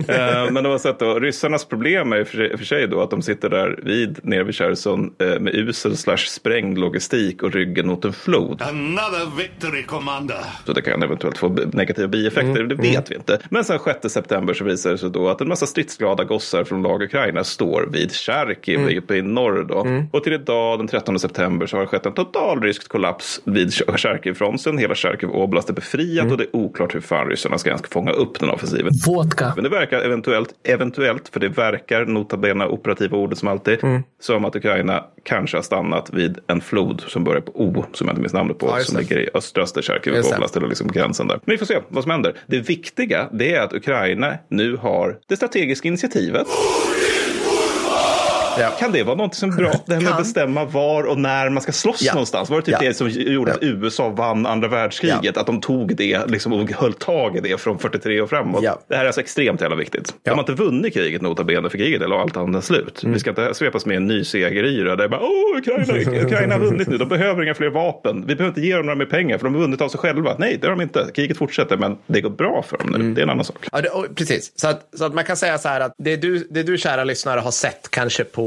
[0.45, 3.79] uh, men oavsett då, ryssarnas problem är för, för sig då att de sitter där
[3.83, 8.61] vid, nere vid Cherson uh, med usel slash sprängd logistik och ryggen mot en flod.
[8.61, 10.37] Another victory commander.
[10.65, 12.67] Så det kan eventuellt få negativa bieffekter, mm.
[12.67, 13.03] det vet mm.
[13.09, 13.39] vi inte.
[13.49, 16.81] Men sen 6 september så visar det sig då att en massa stridsglada gossar från
[16.81, 18.97] lag Ukraina står vid Charkiv mm.
[18.97, 19.81] uppe i norr då.
[19.81, 20.03] Mm.
[20.11, 23.73] Och till idag den 13 september så har det skett en total rysk kollaps vid
[23.73, 24.77] Charkiv-fronten.
[24.77, 26.31] Hela Charkiv Oblast är befriat mm.
[26.31, 28.91] och det är oklart hur fan ryssarna ska fånga upp den offensiven.
[29.05, 29.53] Vodka.
[29.55, 34.03] Men det verkar eventuellt, eventuellt, för det verkar nota bene operativa ordet som alltid, mm.
[34.21, 38.13] som att Ukraina kanske har stannat vid en flod som börjar på O, som jag
[38.13, 41.39] inte minns namnet på, ja, som ligger i östra Charkiv Oblast, eller liksom gränsen där.
[41.45, 42.35] Men vi får se vad som händer.
[42.47, 46.47] Det viktiga det är att Ukraina nu har det strategiska initiativet.
[48.59, 48.69] Ja.
[48.79, 49.71] Kan det vara något som är bra?
[49.85, 52.13] Det här med att bestämma var och när man ska slåss ja.
[52.13, 52.49] någonstans.
[52.49, 52.87] Var det typ ja.
[52.87, 55.37] det som gjorde att USA vann andra världskriget?
[55.37, 58.63] Att de tog det liksom, och höll tag i det från 43 och framåt.
[58.87, 60.13] Det här är alltså extremt jävla viktigt.
[60.23, 63.03] De har inte vunnit kriget nota bene för kriget eller allt annat slut.
[63.03, 63.13] Mm.
[63.13, 66.87] Vi ska inte svepas med en ny segeryra där bara Åh, Ukraina, Ukraina har vunnit
[66.87, 66.97] nu.
[66.97, 68.25] De behöver inga fler vapen.
[68.27, 70.35] Vi behöver inte ge dem några mer pengar för de har vunnit av sig själva.
[70.39, 71.07] Nej, det har de inte.
[71.15, 72.95] Kriget fortsätter men det går bra för dem nu.
[72.95, 73.13] Mm.
[73.13, 73.67] Det är en annan sak.
[73.71, 76.47] Ja, det, precis, så att, så att man kan säga så här att det du,
[76.49, 78.44] det du kära lyssnare har sett kanske på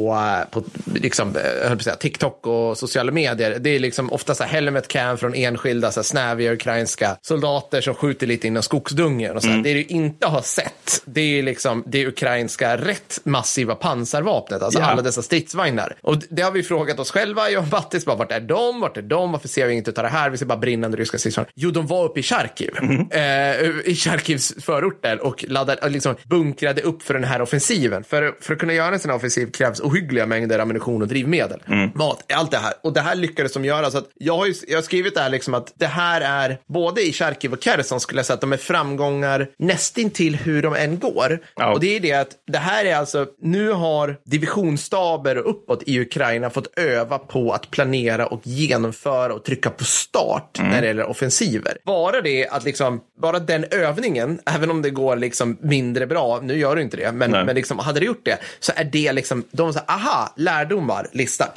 [0.50, 0.62] på,
[0.94, 3.58] liksom, jag säga, TikTok och sociala medier.
[3.58, 7.80] Det är liksom ofta så här helmet cam från enskilda så här, snäviga ukrainska soldater
[7.80, 9.36] som skjuter lite inom skogsdungen.
[9.36, 9.62] Och så mm.
[9.62, 14.86] Det du inte har sett, det är liksom det ukrainska rätt massiva pansarvapnet, alltså ja.
[14.86, 15.96] alla dessa stridsvagnar.
[16.02, 18.80] Och det har vi frågat oss själva, jag och Battis, bara, vart är de?
[18.80, 19.32] Vart är de?
[19.32, 20.30] Varför ser vi inget av det här?
[20.30, 21.52] Vi ser bara brinnande ryska stridsvagnar.
[21.54, 23.10] Jo, de var uppe i Charkiv, mm.
[23.10, 28.04] eh, i Charkivs förorter och laddade, liksom bunkrade upp för den här offensiven.
[28.04, 31.62] För, för att kunna göra en sån här offensiv krävs ohyggliga mängder ammunition och drivmedel.
[31.66, 31.90] Mm.
[31.94, 32.72] Mat, allt det här.
[32.82, 33.90] Och det här lyckades de göra.
[33.90, 36.58] Så att jag, har ju, jag har skrivit det här liksom att det här är,
[36.66, 40.74] både i Charkiv och Kherson skulle jag säga att de är framgångar nästintill hur de
[40.74, 41.38] än går.
[41.56, 41.72] Ja.
[41.72, 46.00] Och det är det att det här är alltså, nu har divisionsstaber och uppåt i
[46.00, 50.70] Ukraina fått öva på att planera och genomföra och trycka på start mm.
[50.70, 51.76] när det gäller offensiver.
[51.84, 56.58] Bara det att liksom, bara den övningen, även om det går liksom mindre bra, nu
[56.58, 59.44] gör det inte det, men, men liksom, hade det gjort det så är det liksom,
[59.50, 61.52] de säger aha, lärdomar, lista.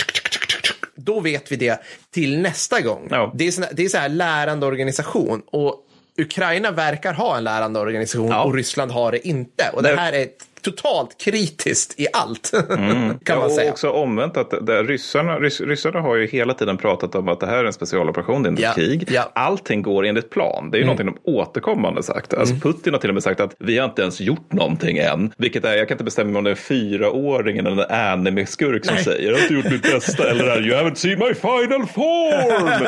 [0.96, 1.82] Då vet vi det
[2.12, 3.08] till nästa gång.
[3.10, 3.32] Ja.
[3.36, 5.42] Det är, såna, det är så här lärande organisation.
[5.46, 8.44] Och Ukraina verkar ha en lärande organisation ja.
[8.44, 9.70] och Ryssland har det inte.
[9.74, 12.52] Och det här är ett totalt kritiskt i allt.
[12.72, 13.20] Mm.
[13.20, 13.68] kan man ja, säga.
[13.68, 17.40] Och också omvänt att det, ryssarna, rys, ryssarna har ju hela tiden pratat om att
[17.40, 18.74] det här är en specialoperation, det är inte ja.
[18.74, 19.06] krig.
[19.12, 19.32] Ja.
[19.36, 20.72] Allting går enligt plan.
[20.72, 20.98] Det är ju mm.
[20.98, 22.34] någonting de återkommande sagt.
[22.34, 22.62] Alltså mm.
[22.62, 25.34] Putin har till och med sagt att vi har inte ens gjort någonting än.
[25.38, 28.98] Vilket är, jag kan inte bestämma om det är en fyraåring eller en anime-skurk som
[28.98, 32.88] säger jag har inte gjort mitt bästa eller är you haven't seen my final form.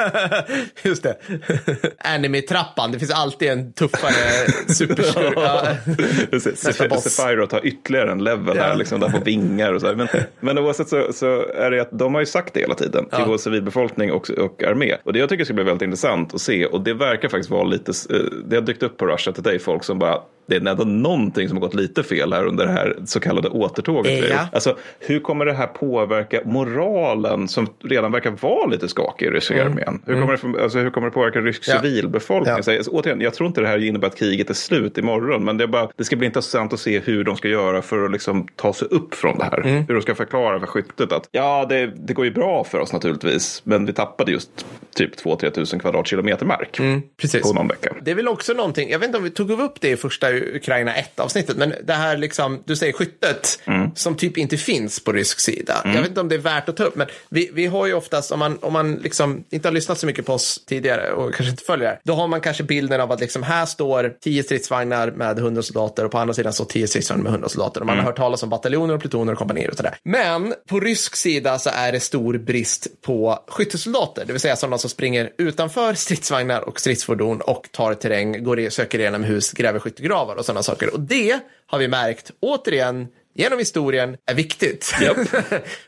[0.84, 1.18] Just det.
[1.98, 5.34] Anime-trappan, det finns alltid en tuffare superskurk.
[5.36, 6.40] ja.
[6.96, 9.88] Sephiroth har ytterligare en level här, liksom, där på vingar och så.
[9.88, 9.96] Här.
[9.96, 10.08] Men,
[10.40, 13.20] men oavsett så, så är det att de har ju sagt det hela tiden till
[13.20, 13.26] ja.
[13.28, 14.96] vår civilbefolkning och, och armé.
[15.04, 17.64] Och det jag tycker ska bli väldigt intressant att se och det verkar faktiskt vara
[17.64, 20.84] lite, eh, det har dykt upp på Russia Today folk som bara det är ändå
[20.84, 24.30] någonting som har gått lite fel här under det här så kallade återtåget.
[24.30, 24.48] Ja.
[24.52, 29.62] Alltså, hur kommer det här påverka moralen som redan verkar vara lite skakig i ryska
[29.62, 29.68] mm.
[29.68, 30.02] armén?
[30.06, 30.52] Hur, kommer mm.
[30.52, 31.82] det, alltså, hur kommer det påverka rysk ja.
[31.82, 32.56] civilbefolkning?
[32.56, 32.64] Ja.
[32.64, 35.58] Så, alltså, återigen, jag tror inte det här innebär att kriget är slut imorgon, men
[35.58, 38.12] det, är bara, det ska bli intressant att se hur de ska göra för att
[38.12, 39.60] liksom ta sig upp från det här.
[39.60, 39.86] Mm.
[39.88, 42.94] Hur de ska förklara för skyttet att ja, det, det går ju bra för oss
[42.94, 47.42] naturligtvis, men vi tappade just typ 2-3 tusen kvadratkilometer mark mm, precis.
[47.42, 47.96] på någon vecka.
[48.02, 50.33] Det är väl också någonting, jag vet inte om vi tog upp det i första
[50.34, 53.92] Ukraina 1-avsnittet, men det här liksom, du säger skyttet, mm.
[53.96, 55.82] som typ inte finns på rysk sida.
[55.84, 55.96] Mm.
[55.96, 57.94] Jag vet inte om det är värt att ta upp, men vi, vi har ju
[57.94, 61.34] oftast, om man, om man liksom inte har lyssnat så mycket på oss tidigare och
[61.34, 65.12] kanske inte följer, då har man kanske bilden av att liksom här står 10 stridsvagnar
[65.12, 67.82] med 100 soldater och på andra sidan står 10 stridsvagnar med 100 soldater.
[67.82, 68.06] Och man mm.
[68.06, 69.96] har hört talas om bataljoner och plutoner och kompanier och sådär.
[70.04, 74.78] Men på rysk sida så är det stor brist på skyttesoldater, det vill säga sådana
[74.78, 79.80] som springer utanför stridsvagnar och stridsfordon och tar terräng, går i, söker igenom hus, gräver
[80.24, 80.94] skyttegravar och sådana saker.
[80.94, 84.96] Och det har vi märkt, återigen, genom historien är viktigt.
[85.02, 85.18] Yep.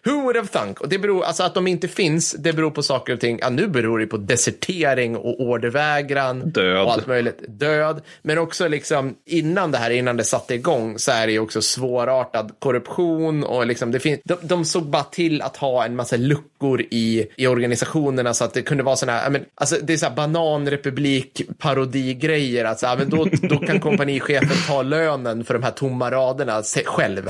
[0.06, 0.82] Who would have thunk?
[0.82, 3.40] Och det beror, alltså att de inte finns, det beror på saker och ting.
[3.42, 6.50] Ja, nu beror det på desertering och ordervägran.
[6.50, 6.82] Död.
[6.82, 7.40] Och allt möjligt.
[7.48, 8.02] Död.
[8.22, 11.62] Men också liksom innan det här, innan det satte igång, så är det ju också
[11.62, 16.18] svårartad korruption och liksom det finns, de, de såg bara till att ha en massa
[16.18, 19.98] luckor i, i organisationerna så att det kunde vara sådana här, men, alltså det är
[19.98, 25.64] så här bananrepublik parodigrejer, alltså, ja, men då, då kan kompanichefen ta lönen för de
[25.64, 27.30] här tomma raderna själv.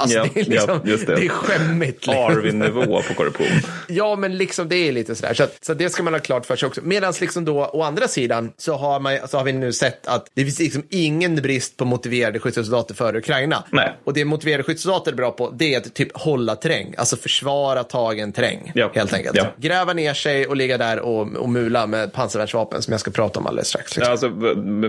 [0.00, 1.06] Alltså, ja, det, är liksom, ja, det.
[1.06, 2.06] det är skämmigt.
[2.06, 2.24] Liksom.
[2.24, 3.46] Arvin-nivå på korruption.
[3.88, 5.34] ja, men liksom det är lite sådär.
[5.34, 6.80] Så, så det ska man ha klart för sig också.
[6.84, 10.26] Medan liksom då, å andra sidan, så har, man, så har vi nu sett att
[10.34, 13.64] det finns liksom ingen brist på motiverade skyddssoldater för Ukraina.
[13.70, 13.96] Nej.
[14.04, 16.94] Och det motiverade skyddssoldater är bra på, det är att typ hålla terräng.
[16.98, 18.90] Alltså försvara tagen terräng, ja.
[18.94, 19.36] helt enkelt.
[19.36, 19.46] Ja.
[19.56, 23.40] Gräva ner sig och ligga där och, och mula med pansarvärnsvapen som jag ska prata
[23.40, 23.96] om alldeles strax.
[23.96, 24.04] Liksom.
[24.04, 24.28] Ja, alltså,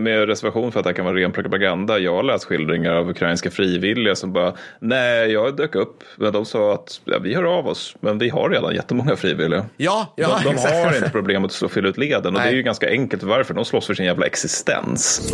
[0.02, 2.00] med reservation för att det kan vara ren propaganda.
[2.00, 6.46] Jag har läst skildringar av ukrainska frivilliga som bara, nej, jag dök upp, men de
[6.46, 9.66] sa att ja, vi hör av oss, men vi har redan jättemånga frivilliga.
[9.78, 12.50] Ja, ja de, de har inte problem att fylla ut leden och nej.
[12.50, 13.54] det är ju ganska enkelt varför.
[13.54, 15.32] De slåss för sin jävla existens.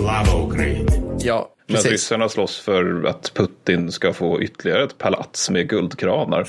[1.20, 6.44] Ja, men ryssarna slåss för att Putin ska få ytterligare ett palats med guldkranar.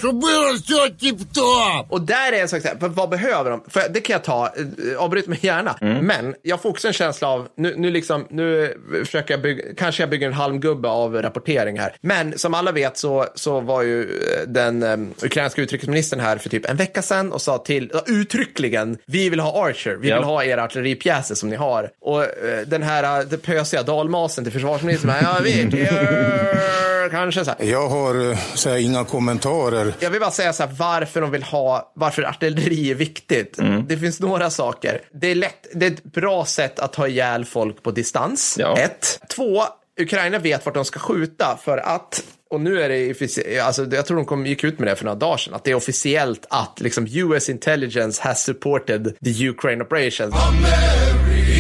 [1.89, 3.65] Och där är en sak, vad behöver de?
[3.69, 5.77] För det kan jag ta, eh, avbryt mig gärna.
[5.81, 6.07] Mm.
[6.07, 10.03] Men jag får också en känsla av, nu, nu, liksom, nu försöker jag bygga, kanske
[10.03, 11.97] jag bygger en halmgubbe av rapportering här.
[12.01, 16.49] Men som alla vet så, så var ju eh, den um, ukrainska utrikesministern här för
[16.49, 20.25] typ en vecka sedan och sa till, uh, uttryckligen, vi vill ha Archer, vi vill
[20.25, 21.91] ha era artilleripjäser som ni har.
[22.01, 22.27] Och uh,
[22.67, 27.65] den här uh, pösiga dalmasen till försvarsministern men jag vet jag, kanske så här.
[27.65, 29.95] Jag har eh, så här, inga kommentarer.
[30.01, 33.59] Jag vill bara säga så här, varför de vill ha, varför artilleri är viktigt.
[33.59, 33.87] Mm.
[33.89, 35.01] Det finns några saker.
[35.13, 38.57] Det är, lätt, det är ett bra sätt att ta ihjäl folk på distans.
[38.59, 38.79] Ja.
[38.79, 39.21] Ett.
[39.37, 39.63] Två,
[40.01, 44.17] Ukraina vet vart de ska skjuta för att och nu är det, alltså, jag tror
[44.17, 46.81] de kom, gick ut med det för några dagar sedan, att det är officiellt att
[46.81, 50.35] liksom, US intelligence has supported the Ukraine operations.
[50.35, 51.58] America.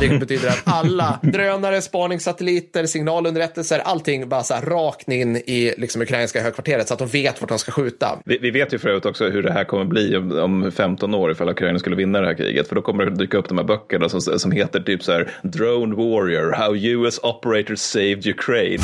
[0.00, 6.02] Det betyder att alla drönare, spaningssatelliter, signalunderrättelser, allting bara så här rakt in i liksom
[6.02, 8.18] ukrainska högkvarteret så att de vet vart de ska skjuta.
[8.24, 11.30] Vi, vi vet ju förut också hur det här kommer bli om, om 15 år
[11.30, 12.68] ifall Ukraina skulle vinna det här kriget.
[12.68, 15.30] För då kommer det dyka upp de här böckerna som, som heter typ så här
[15.42, 18.82] Drone Warrior, How US Operators Saved Ukraine.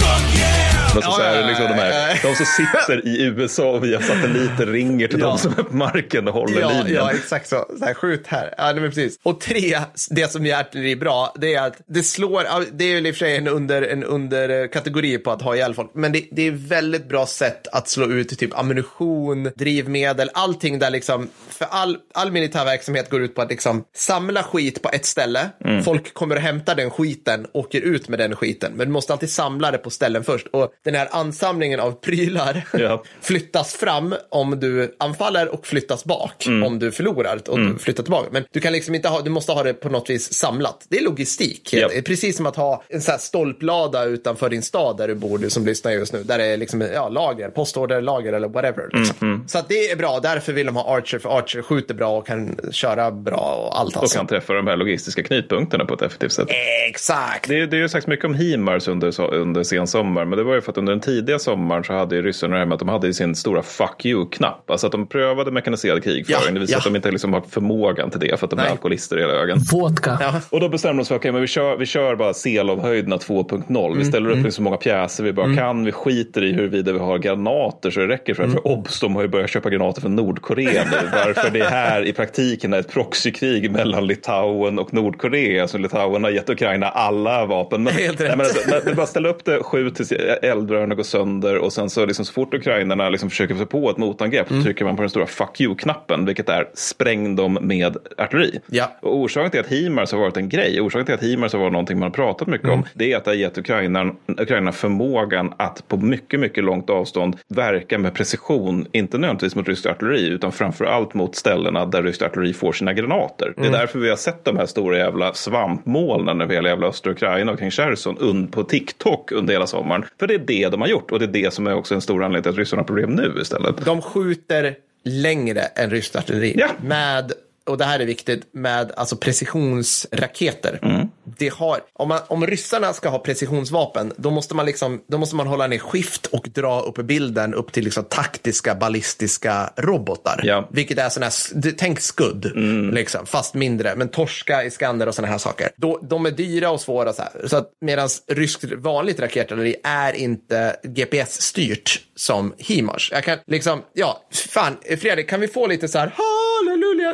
[0.94, 3.84] Men så, ja, så är det liksom de, här, de som sitter i USA och
[3.84, 5.26] via satelliter ringer till ja.
[5.26, 6.94] de som är på marken och håller ja, linjen.
[6.94, 7.66] Ja, exakt så.
[7.78, 8.54] så här, skjut här.
[8.58, 9.18] Ja, men precis.
[9.22, 9.78] Och tre,
[10.10, 13.14] det som gör artilleri bra, det är att det slår, det är ju i och
[13.14, 16.50] för sig en, under, en underkategori på att ha ihjäl folk, men det, det är
[16.50, 22.32] väldigt bra sätt att slå ut typ ammunition, drivmedel, allting där liksom, för all, all
[22.32, 25.82] militär verksamhet går ut på att liksom samla skit på ett ställe, mm.
[25.82, 29.30] folk kommer och hämtar den skiten, åker ut med den skiten, men du måste alltid
[29.30, 30.46] samla det på ställen först.
[30.46, 33.02] Och den här ansamlingen av prylar ja.
[33.20, 36.62] flyttas fram om du anfaller och flyttas bak mm.
[36.62, 37.78] om du förlorar och mm.
[37.78, 38.28] flyttar tillbaka.
[38.32, 40.86] Men du kan liksom inte ha, du måste ha det på något vis samlat.
[40.88, 41.74] Det är logistik.
[41.74, 42.04] Yep.
[42.04, 45.50] Precis som att ha en sån här stolplada utanför din stad där du bor, du
[45.50, 48.88] som lyssnar just nu, där det är liksom, ja, lager, postorderlager eller whatever.
[48.92, 49.16] Liksom.
[49.20, 49.48] Mm, mm.
[49.48, 52.56] Så det är bra, därför vill de ha Archer, för Archer skjuter bra och kan
[52.70, 53.96] köra bra och allt.
[53.96, 54.16] Alltså.
[54.16, 56.48] Och kan träffa de här logistiska knutpunkterna på ett effektivt sätt.
[56.88, 57.48] Exakt.
[57.48, 60.60] Det, det är ju sagt mycket om HIMARS under, under sensommar, men det var ju
[60.62, 62.88] för att under den tidiga sommaren så hade ju ryssarna det här med att de
[62.88, 64.70] hade sin stora fuck you-knapp.
[64.70, 66.40] Alltså att de prövade mekaniserad krigföring.
[66.46, 66.78] Ja, det vill säga ja.
[66.78, 68.66] att de inte liksom har förmågan till det för att de Nej.
[68.66, 69.62] är alkoholister i hela ögonen.
[69.72, 70.18] Vodka.
[70.20, 70.40] Ja.
[70.50, 73.86] Och då bestämde de sig för att okay, vi, kör, vi kör bara Selovhöjderna 2.0.
[73.86, 73.98] Mm.
[73.98, 74.50] Vi ställer upp mm.
[74.50, 75.58] så många pjäser vi bara mm.
[75.58, 75.84] kan.
[75.84, 78.42] Vi skiter i huruvida vi har granater så det räcker för.
[78.42, 78.52] Mm.
[78.52, 81.08] För obs, de har ju börjat köpa granater från Nordkorea nu.
[81.12, 85.68] Varför det här i praktiken är ett proxykrig mellan Litauen och Nordkorea.
[85.68, 87.82] Så Litauen har gett Ukraina alla vapen.
[87.82, 88.36] Men, Helt rätt.
[88.38, 90.12] Nej, men, men, bara ställa upp det, skjut tills
[90.52, 93.96] eldrörarna går sönder och sen så, liksom, så fort ukrainarna liksom försöker sig på ett
[93.96, 94.62] motangrepp mm.
[94.62, 98.60] trycker man på den stora fuck you-knappen, vilket är spräng dem med artilleri.
[98.66, 98.92] Ja.
[99.00, 101.72] Och orsaken till att HIMARS har varit en grej, orsaken till att HIMARS har varit
[101.72, 102.78] någonting man har pratat mycket mm.
[102.78, 106.90] om, det är att det har gett Ukraina, Ukraina förmågan att på mycket, mycket långt
[106.90, 112.02] avstånd verka med precision, inte nödvändigtvis mot ryskt artilleri, utan framför allt mot ställena där
[112.02, 113.46] ryskt artilleri får sina granater.
[113.46, 113.54] Mm.
[113.56, 113.80] Det är mm.
[113.80, 117.58] därför vi har sett de här stora jävla svampmolnen över hela jävla östra Ukraina och
[117.58, 120.04] kring Cherson på TikTok under hela sommaren.
[120.20, 122.00] För det är det de har gjort och det är det som är också en
[122.00, 123.84] stor anledning till att ryssarna har problem nu istället.
[123.84, 124.74] De skjuter
[125.04, 126.54] längre än ryskt artilleri.
[126.58, 126.68] Ja.
[126.82, 127.32] Med
[127.66, 130.78] och det här är viktigt, med alltså precisionsraketer.
[130.82, 131.08] Mm.
[131.38, 135.36] Det har, om, man, om ryssarna ska ha precisionsvapen, då måste man, liksom, då måste
[135.36, 140.40] man hålla ner skift och dra upp bilden upp till liksom taktiska ballistiska robotar.
[140.44, 140.68] Ja.
[140.70, 141.30] Vilket är sådana
[141.62, 142.94] här, tänk skudd, mm.
[142.94, 145.68] liksom, fast mindre, men torska i skanner och sådana här saker.
[145.76, 147.48] Då, de är dyra och svåra så här.
[147.48, 153.10] Så att medan ryskt vanligt raketartilleri är inte GPS-styrt som HIMARS.
[153.12, 156.12] Jag kan liksom, ja, fan, Fredrik, kan vi få lite så här,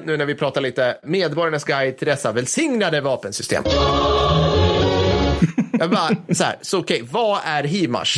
[0.04, 3.62] nu när vi pratar lite medborgarnas guide till dessa välsignade vapensystem.
[5.78, 8.16] Jag bara, så här, så okej, okay, vad är HIMARS?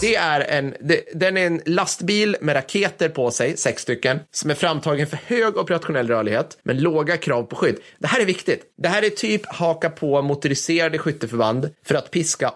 [0.00, 4.50] Det är en, det, den är en lastbil med raketer på sig, sex stycken, som
[4.50, 7.76] är framtagen för hög operationell rörlighet, men låga krav på skydd.
[7.98, 8.62] Det här är viktigt.
[8.78, 12.52] Det här är typ haka på motoriserade skytteförband för att piska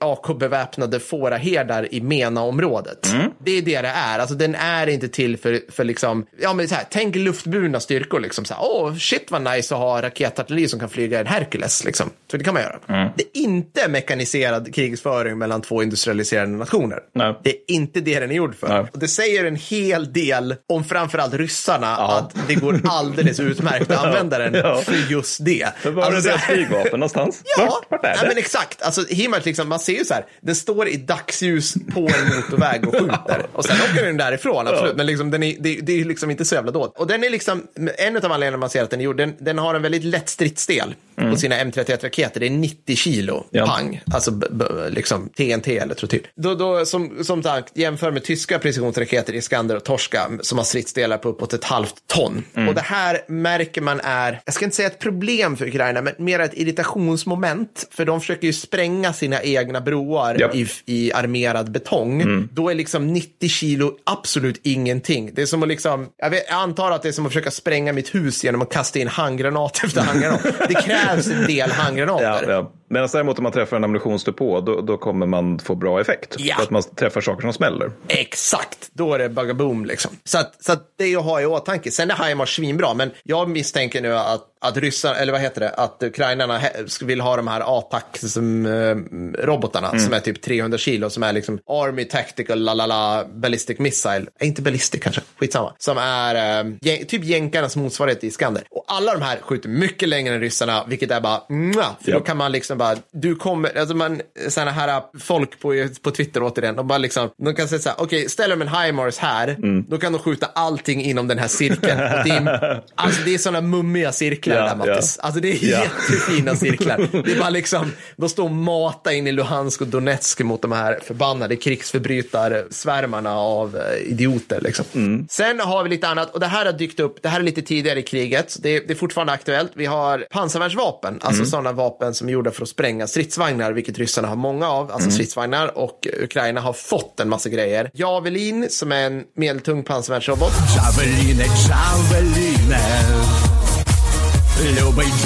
[0.00, 3.12] AK-beväpnade fåraherdar i MENA-området.
[3.12, 3.30] Mm.
[3.44, 4.18] Det är det det är.
[4.18, 8.20] Alltså den är inte till för, för liksom, ja men så här, tänk luftburna styrkor
[8.20, 8.44] liksom.
[8.44, 12.10] Så här, åh, shit vad nice att ha raketartilleri som kan flyga en Hercules liksom.
[12.30, 12.78] Så det kan man göra.
[12.88, 13.08] Mm.
[13.16, 16.98] Det är inte mekaniserad krigsföring mellan två industrialiserade nationer.
[17.14, 17.40] Nej.
[17.44, 18.88] Det är inte det den är gjord för.
[18.92, 22.18] Och det säger en hel del om framförallt ryssarna ja.
[22.18, 24.80] att det går alldeles utmärkt att använda den ja.
[24.84, 25.68] för just det.
[25.84, 27.42] Men var alltså, är deras flygvapen någonstans?
[27.58, 28.18] Ja, vart, vart är det?
[28.22, 28.82] Ja, men exakt.
[28.82, 32.88] Alltså, Himmels, liksom, man ser ju så här, den står i dagsljus på en motorväg
[32.88, 33.46] och skjuter.
[33.52, 34.90] Och sen åker den därifrån, absolut.
[34.90, 34.96] Ja.
[34.96, 36.98] Men liksom, den är, det, det är liksom inte så jävla dåligt.
[36.98, 37.66] Och den är liksom,
[37.98, 40.28] en av anledningarna man ser att den är gjord, den, den har en väldigt lätt
[40.28, 41.32] stridsdel mm.
[41.32, 42.40] på sina M31-raketer.
[42.40, 46.26] Det är 90 kilo pang, alltså b, b, liksom TNT eller trotyl.
[46.36, 51.18] Då, då, som, som sagt, jämför med tyska precisionsraketer Iskander och Torska som har stridsdelar
[51.18, 52.44] på uppåt ett halvt ton.
[52.54, 52.68] Mm.
[52.68, 56.14] Och det här märker man är, jag ska inte säga ett problem för Ukraina, men
[56.18, 57.88] mer ett irritationsmoment.
[57.90, 60.54] För de försöker ju spränga sina egna broar yep.
[60.54, 62.22] i, i armerad betong.
[62.22, 62.48] Mm.
[62.52, 65.30] Då är liksom 90 kilo absolut ingenting.
[65.34, 67.50] Det är som att liksom, jag, vet, jag antar att det är som att försöka
[67.50, 70.42] spränga mitt hus genom att kasta in handgranat efter handgranat.
[70.68, 72.48] det krävs en del handgranater.
[72.48, 72.70] Ja, ja.
[72.92, 76.36] Medan däremot om man träffar en ammunitionsdepå då, då kommer man få bra effekt.
[76.38, 76.56] Ja.
[76.56, 77.90] För att man träffar saker som smäller.
[78.08, 80.10] Exakt, då är det bagaboom liksom.
[80.24, 81.90] Så, att, så att det är att ha i åtanke.
[81.90, 85.70] Sen är HIMARS svinbra, men jag misstänker nu att att ryssarna, eller vad heter det,
[85.70, 86.60] att ukrainarna
[87.02, 90.04] vill ha de här ATAC-robotarna som, mm.
[90.04, 94.62] som är typ 300 kilo, som är liksom Army Tactical lalala Ballistic Missile, äh, inte
[94.62, 96.72] Ballistic kanske, skitsamma, som är äh,
[97.06, 98.64] typ jänkarnas motsvarighet i Skander.
[98.70, 102.18] Och alla de här skjuter mycket längre än ryssarna, vilket är bara, mwah, för yep.
[102.18, 106.42] då kan man liksom bara, du kommer, alltså man, sådana här folk på, på Twitter
[106.42, 109.18] återigen, de bara liksom, de kan säga så här, okej, okay, ställer de en HIMARS
[109.18, 109.84] här, mm.
[109.88, 112.00] då kan de skjuta allting inom den här cirkeln.
[112.00, 115.18] Och det är, alltså det är sådana mummiga cirklar ja, där Mattis.
[115.18, 115.26] Ja.
[115.26, 115.84] Alltså det är ja.
[115.84, 117.08] jättefina cirklar.
[117.24, 120.72] Det är bara liksom, de står och matar in i Luhansk och Donetsk mot de
[120.72, 124.60] här förbannade krigsförbrytarsvärmarna av eh, idioter.
[124.60, 124.84] Liksom.
[124.94, 125.26] Mm.
[125.30, 127.62] Sen har vi lite annat, och det här har dykt upp, det här är lite
[127.62, 129.72] tidigare i kriget, det är, det är fortfarande aktuellt.
[129.74, 131.46] Vi har pansarvärnsvapen, alltså mm.
[131.46, 135.08] sådana vapen som är gjorda för att spränga stridsvagnar, vilket ryssarna har många av, alltså
[135.08, 135.10] mm.
[135.12, 137.90] stridsvagnar, och Ukraina har fått en massa grejer.
[137.94, 140.52] Javelin, som är en medeltung pansarvärnsrobot.
[140.76, 141.38] Javelin,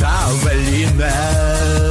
[0.00, 1.85] javelin.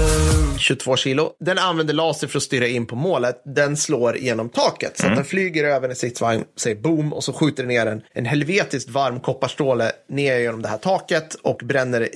[0.58, 1.32] 22 kilo.
[1.39, 3.41] Den använder laser för att styra in på målet.
[3.46, 4.98] Den slår genom taket.
[4.98, 5.15] Så mm.
[5.15, 8.89] den flyger över en stridsvagn, säger boom och så skjuter den ner en, en helvetiskt
[8.89, 12.10] varm kopparstråle ner genom det här taket och bränner,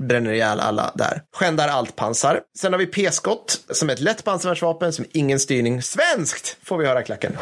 [0.00, 1.22] bränner ihjäl alla där.
[1.36, 2.40] Skändar allt pansar.
[2.58, 5.82] Sen har vi p-skott som är ett lätt pansarvärnsvapen som ingen styrning.
[5.82, 7.36] Svenskt får vi höra klacken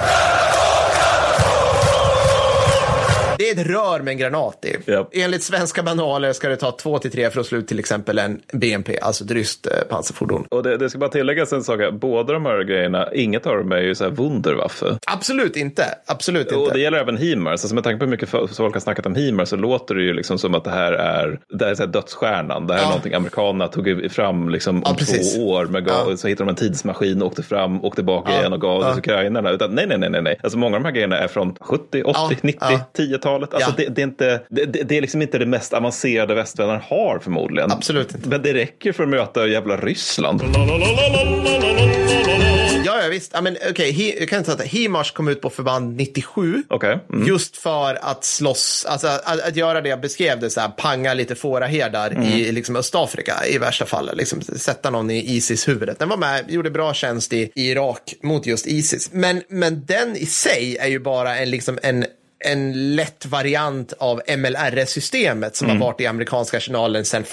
[3.42, 4.90] Det är ett rör med en granat i.
[4.90, 5.06] Yep.
[5.12, 8.18] Enligt svenska manualer ska det ta två till tre för att slå ut till exempel
[8.18, 10.46] en BMP, alltså ett ryskt eh, pansarfordon.
[10.50, 13.72] Och det, det ska bara tilläggas en sak, båda de här grejerna, inget av dem
[13.72, 14.98] är ju så här Wunderwaffe.
[15.06, 15.84] Absolut inte.
[16.06, 16.56] Absolut inte.
[16.56, 17.52] Och det gäller även HIMARS.
[17.52, 20.12] Alltså med tanke på hur mycket folk har snackat om HIMARS så låter det ju
[20.12, 22.66] liksom som att det här är, det här är dödsstjärnan.
[22.66, 22.86] Det här ja.
[22.86, 25.66] är någonting amerikanerna tog fram liksom om ja, två år.
[25.66, 26.16] Med ja.
[26.16, 28.88] Så hittade de en tidsmaskin och åkte fram och tillbaka igen och gav ja.
[28.88, 29.50] det till ukrainarna.
[29.50, 30.38] Utan nej, nej, nej, nej.
[30.42, 32.58] Alltså många av de här grejerna är från 70, 80, 90,
[33.32, 33.54] 10-talet.
[33.54, 37.18] Alltså det, det, är inte, det, det, är liksom inte det mest avancerade västvärlden har
[37.18, 37.72] förmodligen.
[37.72, 38.28] Absolut inte.
[38.28, 40.42] Men det räcker för att möta jävla Ryssland.
[42.84, 43.34] Ja, ja visst.
[43.38, 46.62] I mean, okay, jag kan säga att HIMARS kom ut på förband 97.
[46.68, 46.98] Okay.
[47.12, 47.26] Mm.
[47.26, 51.14] Just för att slåss, alltså att, att, göra det jag beskrev det, så här, panga
[51.14, 52.22] lite fåraherdar mm.
[52.22, 54.10] i liksom, Östafrika i värsta fall.
[54.14, 55.98] Liksom, sätta någon i Isis-huvudet.
[55.98, 59.12] Den var med, gjorde bra tjänst i, i Irak mot just Isis.
[59.12, 62.04] Men, men den i sig är ju bara en, liksom, en
[62.44, 65.80] en lätt variant av MLRS-systemet som mm.
[65.80, 67.24] har varit i amerikanska arsenalen sen,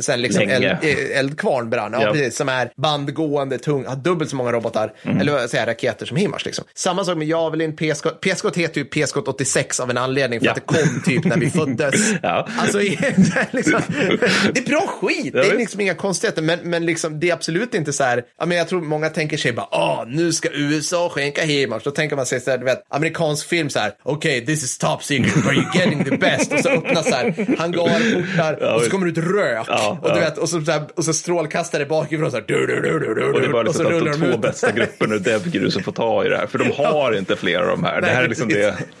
[0.00, 1.96] sen liksom eld, eh, eldkvarn brann.
[2.00, 5.20] Ja, precis, som är bandgående, tung, har dubbelt så många robotar, mm.
[5.20, 6.44] eller vad säger raketer som Himars.
[6.44, 6.64] Liksom.
[6.74, 10.52] Samma sak med Javelin, PSK, PSK heter ju PSK 86 av en anledning för ja.
[10.52, 11.94] att det kom typ när vi föddes.
[12.22, 12.48] ja.
[12.58, 12.78] Alltså,
[13.50, 13.80] liksom,
[14.52, 17.74] det är bra skit, det är liksom inga konstigheter, men, men liksom, det är absolut
[17.74, 21.08] inte så här, jag, menar, jag tror många tänker sig bara, ah, nu ska USA
[21.08, 24.46] skänka Himars, då tänker man sig så här, du vet, amerikansk film så här, okay,
[24.46, 26.52] this is top secret, but you're getting the best.
[26.52, 29.66] Och så öppnas så här hangarportar ja, och så kommer det ut rök.
[29.68, 32.44] Ja, och, du vet, och, så, så här, och så strålkastare bakifrån så här.
[32.48, 35.18] Du, du, du, du, och det är bara liksom de, de två bästa grupperna ur
[35.18, 36.46] Devgru som får ta i det här.
[36.46, 38.00] För de har inte flera av de här.
[38.00, 38.78] Nej, det här är liksom det.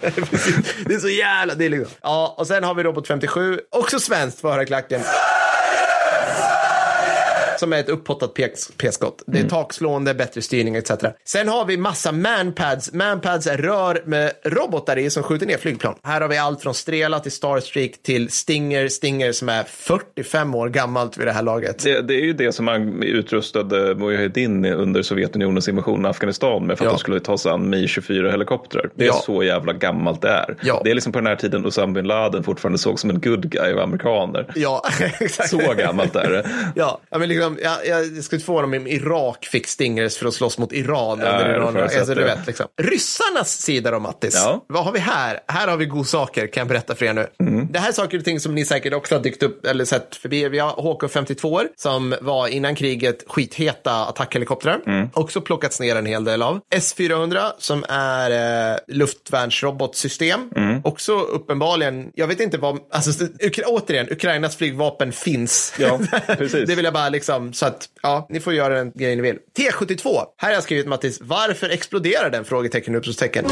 [0.86, 1.88] det är så jävla, det är liksom.
[2.02, 5.00] Ja, och sen har vi Robot 57, också svenskt för klacken
[7.58, 8.34] som är ett upphottat
[8.76, 9.22] p-skott.
[9.26, 9.50] Det är mm.
[9.50, 10.90] takslående, bättre styrning etc.
[11.24, 12.92] Sen har vi massa manpads.
[12.92, 15.94] Manpads är rör med robotar i som skjuter ner flygplan.
[16.02, 18.88] Här har vi allt från Strela till Starstreak till Stinger.
[18.88, 21.84] Stinger som är 45 år gammalt vid det här laget.
[21.84, 26.78] Det, det är ju det som man utrustade Mujahedin under Sovjetunionens invasion av Afghanistan med
[26.78, 26.92] för att ja.
[26.92, 28.90] de skulle ta sig an Mi-24 helikoptrar.
[28.94, 29.22] Det är ja.
[29.24, 30.56] så jävla gammalt det är.
[30.62, 30.80] Ja.
[30.84, 33.50] Det är liksom på den här tiden Osama bin Laden fortfarande såg som en good
[33.50, 34.52] guy av amerikaner.
[34.54, 34.82] Ja,
[35.20, 35.48] exakt.
[35.48, 36.50] Så gammalt är det.
[36.74, 40.26] ja, men liksom liksom, jag, jag skulle inte förvåna mig om Irak fick Stingers för
[40.26, 41.20] att slåss mot Iran.
[41.20, 41.76] Ja, under Iran.
[41.76, 42.66] Alltså, du vet, liksom.
[42.76, 44.34] Ryssarnas sida då, Mattis.
[44.34, 44.64] Ja.
[44.68, 45.40] Vad har vi här?
[45.48, 47.26] Här har vi godsaker, kan jag berätta för er nu.
[47.40, 47.68] Mm.
[47.70, 50.16] Det här är saker och ting som ni säkert också har dykt upp eller sett
[50.16, 50.48] förbi.
[50.48, 54.80] Vi har HK52 som var innan kriget skitheta attackhelikoptrar.
[54.86, 55.08] Mm.
[55.14, 56.60] Också plockats ner en hel del av.
[56.74, 58.30] S400 som är
[58.72, 60.50] eh, luftvärnsrobotsystem.
[60.56, 60.80] Mm.
[60.84, 65.74] Också uppenbarligen, jag vet inte vad, alltså Ukra återigen, Ukrainas flygvapen finns.
[65.78, 66.68] Ja, precis.
[66.68, 69.22] det vill jag bara liksom Ehm, så att, ja, ni får göra den grejen ni
[69.22, 69.38] vill.
[69.58, 70.22] T72.
[70.36, 72.44] Här har jag skrivit Mattis, varför exploderar den?
[72.44, 73.44] Frågetecken, utropstecken.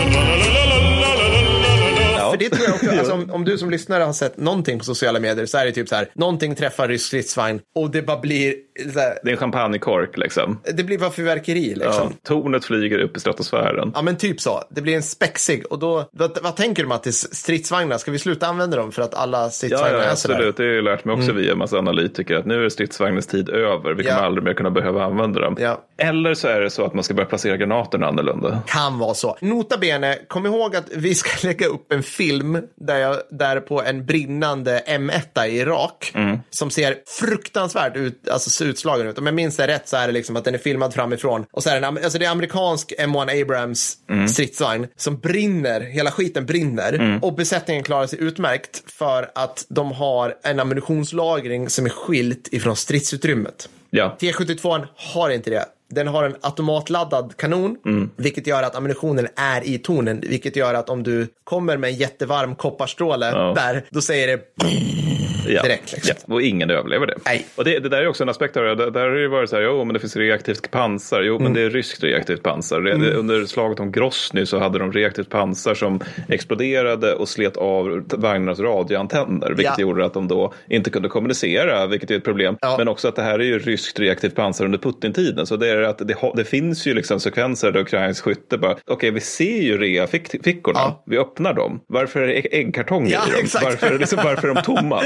[2.31, 4.85] För det tror jag också, alltså, om, om, du som lyssnare har sett någonting på
[4.85, 8.21] sociala medier så är det typ så här, någonting träffar rysk stridsvagn och det bara
[8.21, 10.61] blir här, det är en champagnekork liksom.
[10.75, 12.09] Det blir bara fyrverkeri liksom.
[12.11, 13.93] Ja, tornet flyger upp i stratosfären.
[13.95, 14.63] Ja, men typ så.
[14.71, 15.67] Det blir en spexig.
[15.67, 17.35] Och då, vad, vad tänker du Mattis?
[17.35, 20.35] Stridsvagnar, ska vi sluta använda dem för att alla stridsvagnar ja, ja, är sådär?
[20.35, 20.57] absolut.
[20.57, 21.43] Det har jag lärt mig också mm.
[21.43, 22.35] via en massa analytiker.
[22.35, 23.95] Att nu är stridsvagnens tid över.
[23.95, 24.27] Vi kommer ja.
[24.27, 25.57] aldrig mer kunna behöva använda dem.
[25.61, 25.85] Ja.
[25.99, 28.63] Eller så är det så att man ska börja placera granaterna annorlunda.
[28.67, 29.37] Kan vara så.
[29.41, 33.83] Nota bene, kom ihåg att vi ska lägga upp en film där, jag, där på
[33.83, 36.39] en brinnande M1 i Irak mm.
[36.51, 39.19] som ser fruktansvärt ut, alltså utslagen ut.
[39.19, 41.47] Om jag minns det rätt så är det liksom att den är filmad framifrån.
[41.53, 44.29] Och så är det, alltså det är amerikansk M1 Abrams mm.
[44.29, 46.93] stridsvagn som brinner, hela skiten brinner.
[46.93, 47.23] Mm.
[47.23, 52.77] Och besättningen klarar sig utmärkt för att de har en ammunitionslagring som är skilt ifrån
[52.77, 53.69] stridsutrymmet.
[53.91, 54.17] Ja.
[54.21, 55.65] T72 har inte det.
[55.89, 58.11] Den har en automatladdad kanon, mm.
[58.17, 61.97] vilket gör att ammunitionen är i tornen, vilket gör att om du kommer med en
[61.97, 63.53] jättevarm kopparstråle ja.
[63.57, 64.43] där, då säger det
[65.49, 65.63] ja.
[65.63, 65.93] direkt.
[65.93, 66.15] Liksom.
[66.27, 66.35] Ja.
[66.35, 67.15] Och ingen överlever det.
[67.25, 67.47] Nej.
[67.57, 68.75] Och det, det där är också en aspekt av det.
[68.75, 71.45] Där, där har det varit så här, jo men det finns reaktivt pansar, jo mm.
[71.45, 72.81] men det är ryskt reaktivt pansar.
[72.81, 73.17] Mm.
[73.17, 78.61] Under slaget om Grosny så hade de reaktivt pansar som exploderade och slet av vagnarnas
[78.61, 79.83] radioantenner, vilket ja.
[79.83, 82.57] gjorde att de då inte kunde kommunicera, vilket är ett problem.
[82.61, 82.75] Ja.
[82.79, 85.76] Men också att det här är ju ryskt reaktivt pansar under Putin-tiden, så det är
[85.83, 89.63] att det, det finns ju liksom sekvenser där ukrainsk skytte bara, okej okay, vi ser
[89.63, 91.03] ju reafickorna, ja.
[91.07, 91.81] vi öppnar dem.
[91.87, 93.49] Varför är det äggkartonger ja, i dem?
[93.63, 95.03] Varför, liksom, varför är de tomma?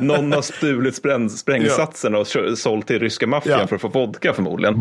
[0.00, 3.66] Någon har stulit spräng, sprängsatsen och sålt till ryska maffian ja.
[3.66, 4.74] för att få vodka förmodligen.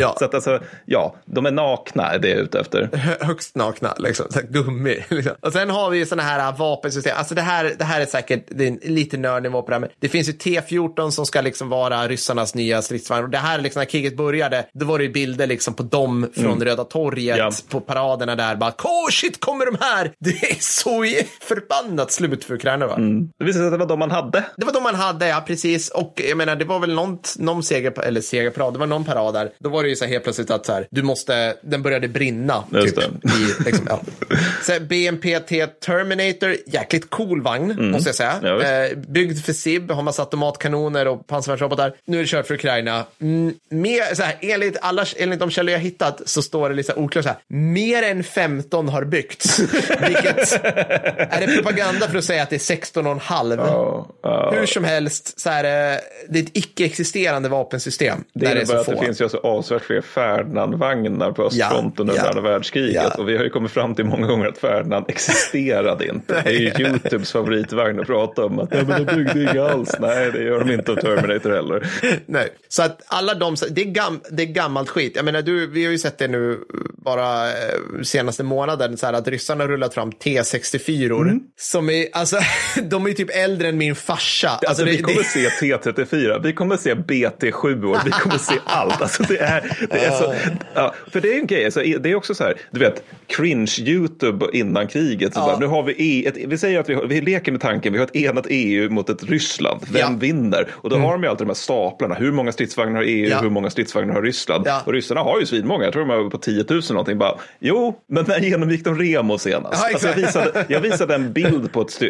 [0.00, 0.14] Ja.
[0.18, 2.88] Så att alltså, ja, de är nakna är det jag är ute efter.
[3.20, 4.26] Högst nakna, liksom.
[4.30, 5.04] Så gummi.
[5.10, 5.32] Liksom.
[5.40, 7.16] Och sen har vi sådana här vapensystem.
[7.16, 9.80] Alltså det här, det här är säkert det är lite nördnivå på det här.
[9.80, 13.24] Men det finns ju T14 som ska liksom vara ryssarnas nya stridsvagn.
[13.24, 15.82] Och det här här, liksom, när kriget började, då var det ju bilder liksom på
[15.82, 16.64] dem från mm.
[16.64, 17.50] Röda torget, ja.
[17.68, 20.12] på paraderna där, bara, oh shit, kommer de här?
[20.18, 21.04] Det är så
[21.40, 22.94] förbannat slut för Ukraina va?
[22.94, 23.28] Mm.
[23.38, 24.44] Det visade sig att det var de man hade.
[24.56, 25.88] Det var de man hade, ja precis.
[25.88, 29.34] Och jag menar, det var väl någon, någon seger, eller segerparad, det var någon parad
[29.34, 29.50] där.
[29.58, 32.08] Då var det ju så här helt plötsligt att så här, du måste, den började
[32.08, 32.64] brinna.
[32.72, 33.04] Just typ.
[33.04, 34.00] I, liksom, ja.
[34.62, 37.90] så BMPT Terminator, jäkligt cool vagn, mm.
[37.90, 38.40] måste jag säga.
[38.42, 41.94] Ja, eh, byggd för SIB, har massa automatkanoner och pansarvärnsrobotar.
[42.04, 43.04] Nu är det kört för Ukraina.
[43.20, 43.39] Mm,
[43.70, 47.24] mer, så här, enligt, alla, enligt de källor jag hittat så står det lite oklart
[47.24, 49.58] så här, mer än 15 har byggts.
[50.06, 53.60] Vilket, är det propaganda för att säga att det är 16 och en halv?
[53.60, 54.54] Oh, oh.
[54.54, 55.98] Hur som helst, så här, eh,
[56.28, 58.24] det är ett icke-existerande vapensystem.
[58.32, 62.40] Det innebär att det finns ju alltså avsevärt fler Ferdinand-vagnar på östfronten ja, under andra
[62.40, 62.94] världskriget.
[62.94, 63.22] Ja.
[63.22, 66.42] Och vi har ju kommit fram till många gånger att Ferdinand existerade inte.
[66.44, 68.58] det är ju Youtubes favoritvagn att prata om.
[68.58, 69.96] Att ja, men de byggde inga alls.
[69.98, 71.86] Nej, det gör de inte av Terminator heller.
[72.26, 75.12] Nej, så att alla de, det är, gam, det är gammalt skit.
[75.16, 76.58] Jag menar, du, vi har ju sett det nu
[77.04, 81.40] bara eh, senaste månaden, så här, att ryssarna rullat fram T64 mm.
[81.56, 82.36] som är, alltså,
[82.82, 84.48] de är typ äldre än min farsa.
[84.48, 85.24] Alltså, alltså det, vi kommer det...
[85.24, 89.02] se T34, vi kommer se BT7 år, vi kommer se allt.
[89.02, 90.34] Alltså, det är, det är så,
[90.74, 94.50] ja, för det är en grej, alltså, det är också så här, du vet, cringe-YouTube
[94.52, 95.34] innan kriget.
[95.34, 95.46] Så ja.
[95.46, 97.98] bara, nu har vi, e, ett, vi säger att vi, vi leker med tanken, vi
[97.98, 100.18] har ett enat EU mot ett Ryssland, vem ja.
[100.18, 100.68] vinner?
[100.70, 101.06] Och då mm.
[101.06, 104.14] har de ju alltid de här staplarna, hur många stridsvagnar har EU, hur många stridsvagnar
[104.14, 104.66] har Ryssland?
[104.86, 107.18] Och ryssarna har ju svinmånga, jag tror de har på 10 000 någonting.
[107.18, 109.84] Bara, jo, men när genomgick de Remo senast?
[109.84, 112.02] Alltså, jag, visade, jag visade en bild på ett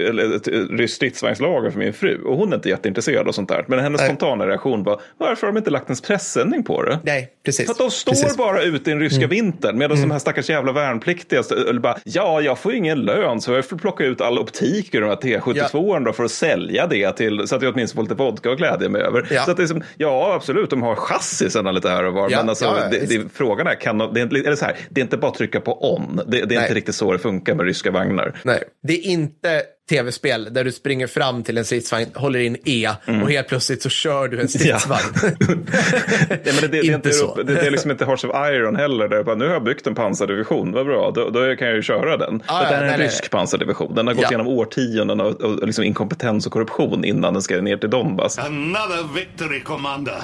[0.70, 3.64] ryskt stridsvagnslager för min fru och hon är inte jätteintresserad av sånt där.
[3.68, 4.08] Men hennes Nej.
[4.08, 6.98] spontana reaktion var, varför har de inte lagt en pressändning på det?
[7.02, 7.66] Nej, precis.
[7.66, 8.36] För att de står precis.
[8.36, 9.28] bara ute i den ryska mm.
[9.28, 10.08] vintern medan mm.
[10.08, 13.76] de här stackars jävla värnpliktiga eller bara, ja, jag får ingen lön så jag får
[13.76, 16.12] plocka ut all optik ur de här T72 ja.
[16.12, 19.02] för att sälja det till, så att jag åtminstone får lite vodka och glädje mig
[19.02, 19.26] över.
[19.30, 19.42] Ja.
[19.44, 22.38] Så att det är som, ja, absolut, de har chassisarna lite här och var, ja.
[22.38, 25.00] men alltså, ja, det, det, frågan är, kan de, det, är, eller så här, det
[25.00, 27.54] är inte bara att trycka på on, det, det är inte riktigt så det funkar
[27.54, 28.40] med ryska vagnar.
[28.42, 32.90] Nej, det är inte tv-spel där du springer fram till en stridsvagn, håller in E
[33.06, 33.22] mm.
[33.22, 35.00] och helt plötsligt så kör du en stridsvagn.
[35.40, 36.36] Ja.
[36.44, 37.34] det, men det, det, inte det, så.
[37.34, 39.08] Det, det, är liksom inte Hearts of Iron heller.
[39.08, 41.82] Där bara, nu har jag byggt en pansardivision, vad bra, då, då kan jag ju
[41.82, 42.42] köra den.
[42.46, 43.30] Ah, ja, det är en nej, rysk nej.
[43.30, 43.94] pansardivision.
[43.94, 44.28] Den har gått ja.
[44.28, 48.38] igenom årtionden av, av liksom inkompetens och korruption innan den ska ner till Donbass.
[48.38, 50.22] Another victory commander.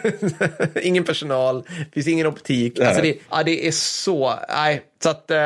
[0.82, 2.80] ingen personal, finns ingen optik.
[2.80, 4.82] Alltså det, ja, det är så, nej.
[5.02, 5.36] Så att eh,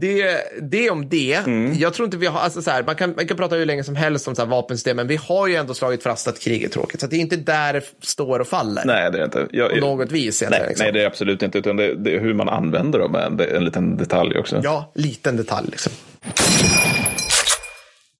[0.00, 1.34] det, det om det.
[1.34, 1.74] Mm.
[1.74, 3.84] Jag tror inte vi har, alltså så här, man, kan, man kan prata hur länge
[3.84, 6.64] som helst om så här vapensystem, men vi har ju ändå slagit fast att krig
[6.64, 7.00] är tråkigt.
[7.00, 8.82] Så det är inte där det står och faller.
[8.86, 9.46] Nej, det är inte.
[9.50, 10.42] Jag, på något vis.
[10.50, 10.84] Nej, liksom.
[10.84, 13.64] nej, det är absolut inte, utan det, det är hur man använder dem en, en
[13.64, 14.60] liten detalj också.
[14.64, 15.92] Ja, liten detalj liksom.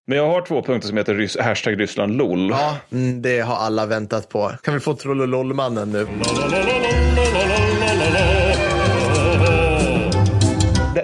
[0.07, 2.51] Men jag har två punkter som heter rys hashtag Ryssland LOL.
[2.51, 4.53] Ja, mm, det har alla väntat på.
[4.63, 6.07] Kan vi få Trollololmannen nu?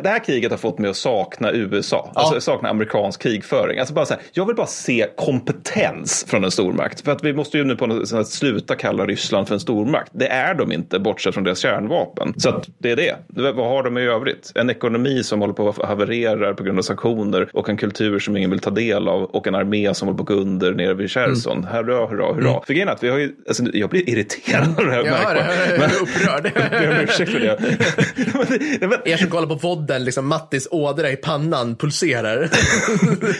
[0.02, 2.20] Det, det här kriget har fått mig att sakna USA, ja.
[2.20, 3.78] alltså sakna amerikansk krigföring.
[3.78, 7.00] Alltså bara så här, jag vill bara se kompetens från en stormakt.
[7.00, 10.10] För att vi måste ju nu på något sätt sluta kalla Ryssland för en stormakt.
[10.14, 12.34] Det är de inte, bortsett från deras kärnvapen.
[12.36, 13.16] Så att det är det.
[13.26, 14.52] Vad har de i övrigt?
[14.54, 18.36] En ekonomi som håller på att haverera på grund av sanktioner och en kultur som
[18.36, 20.94] ingen vill ta del av och en armé som håller på att gå under nere
[20.94, 21.58] vid Cherson.
[21.58, 21.70] Mm.
[21.70, 22.50] Hurra, hurra, hurra.
[22.50, 22.60] Mm.
[22.66, 25.04] För grejen är att vi har ju, alltså, jag blir irriterad av det här.
[25.04, 26.52] Ja, det, jag är upprörd.
[26.72, 29.10] jag ber om ursäkt för det.
[29.10, 29.58] Er som kollar på
[29.90, 32.40] podden, liksom Mattis ådra i pannan pulserar.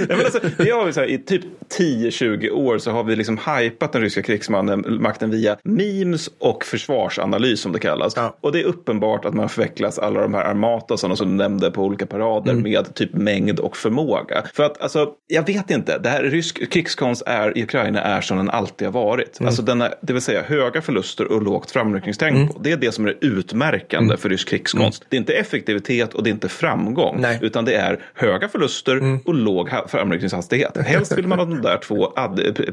[0.09, 1.43] ja, men alltså, vi har så här, I typ
[1.79, 7.73] 10-20 år så har vi liksom hypat den ryska krigsmakten via memes och försvarsanalys som
[7.73, 8.13] det kallas.
[8.17, 8.37] Ja.
[8.41, 11.83] Och det är uppenbart att man förvecklas alla de här armatasarna som du nämnde på
[11.83, 12.63] olika parader mm.
[12.63, 14.45] med typ mängd och förmåga.
[14.55, 18.37] För att alltså, jag vet inte, det här rysk krigskonst är i Ukraina är som
[18.37, 19.41] den alltid har varit.
[19.41, 19.49] Mm.
[19.49, 22.41] Alltså denna, det vill säga höga förluster och lågt framryckningstempo.
[22.41, 22.63] Mm.
[22.63, 24.19] Det är det som är utmärkande mm.
[24.19, 25.03] för rysk krigskonst.
[25.03, 25.07] Mm.
[25.11, 27.21] Det är inte effektivitet och det är inte framgång.
[27.21, 27.39] Nej.
[27.43, 29.19] Utan det är höga förluster mm.
[29.25, 30.77] och låg framryckningshastighet.
[30.77, 32.13] Helst vill man att de där två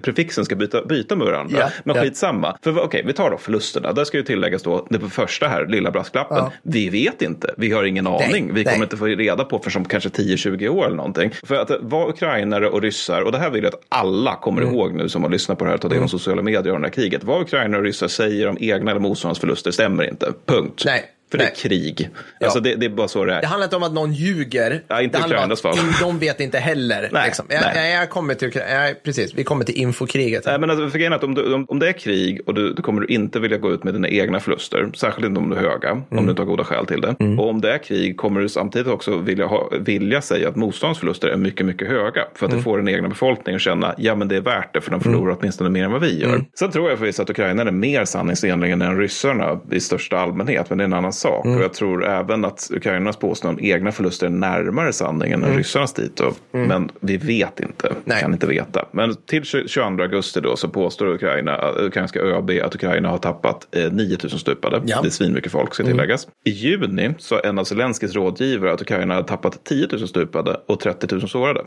[0.01, 1.57] prefixen ska byta, byta med varandra.
[1.59, 2.01] Ja, men ja.
[2.01, 2.57] skitsamma.
[2.61, 3.93] För okej, okay, vi tar då förlusterna.
[3.93, 6.37] Där ska ju tilläggas då det första här, lilla brasklappen.
[6.37, 6.51] Ja.
[6.63, 7.53] Vi vet inte.
[7.57, 8.45] Vi har ingen aning.
[8.45, 8.83] Nej, vi kommer nej.
[8.83, 11.31] inte få reda på för som kanske 10-20 år eller någonting.
[11.43, 14.73] För att vara ukrainare och ryssar, och det här vill jag att alla kommer mm.
[14.73, 16.09] ihåg nu som har lyssnat på det här och tar del av mm.
[16.09, 17.23] sociala medier här kriget.
[17.23, 20.33] Vad ukrainare och ryssar säger om egna eller motståndarnas förluster stämmer inte.
[20.45, 20.83] Punkt.
[20.85, 21.13] Nej.
[21.31, 21.47] För Nej.
[21.47, 22.09] det är krig.
[22.39, 22.45] Ja.
[22.45, 23.41] Alltså det, det, är bara så det är.
[23.41, 24.83] Det handlar inte om att någon ljuger.
[24.87, 25.77] Ja, inte Ukrainas fall.
[26.01, 27.09] De vet inte heller.
[27.11, 27.25] Nej.
[27.25, 27.45] Liksom.
[27.49, 27.93] Jag, Nej.
[27.93, 30.45] Jag, kommer till, jag, precis, vi kommer till infokriget.
[30.45, 32.81] Nej, men alltså, för att om, du, om, om det är krig och du, du
[32.81, 34.89] kommer du inte vilja gå ut med dina egna förluster.
[34.93, 35.89] Särskilt inte om du är höga.
[35.89, 36.03] Mm.
[36.09, 37.15] Om du inte har goda skäl till det.
[37.19, 37.39] Mm.
[37.39, 40.99] Och om det är krig kommer du samtidigt också vilja, ha, vilja säga att motståndets
[40.99, 42.25] förluster är mycket, mycket höga.
[42.35, 42.57] För att mm.
[42.57, 45.01] du får den egna befolkningen att känna, ja men det är värt det för de
[45.01, 45.37] förlorar mm.
[45.39, 46.29] åtminstone mer än vad vi gör.
[46.29, 46.45] Mm.
[46.59, 50.69] Sen tror jag förvisso att Ukraina är mer sanningsenliga än ryssarna i största allmänhet.
[50.69, 51.45] Men det är en annan sak.
[51.45, 51.57] Mm.
[51.57, 55.57] Och jag tror även att Ukrainas påstående om egna förluster är närmare sanningen än mm.
[55.57, 56.19] ryssarnas dit.
[56.19, 56.67] Mm.
[56.67, 58.21] Men vi vet inte, Nej.
[58.21, 58.85] kan inte veta.
[58.91, 63.91] Men till 22 augusti då så påstår Ukraina, ukrainska ÖB att Ukraina har tappat eh,
[63.91, 64.81] 9000 stupade.
[64.85, 65.01] Ja.
[65.01, 65.93] Det är svinmycket folk ska mm.
[65.93, 66.27] tilläggas.
[66.45, 70.79] I juni så en av Zelenskyjs rådgivare att Ukraina har tappat 10 000 stupade och
[70.79, 71.61] 30 000 sårade.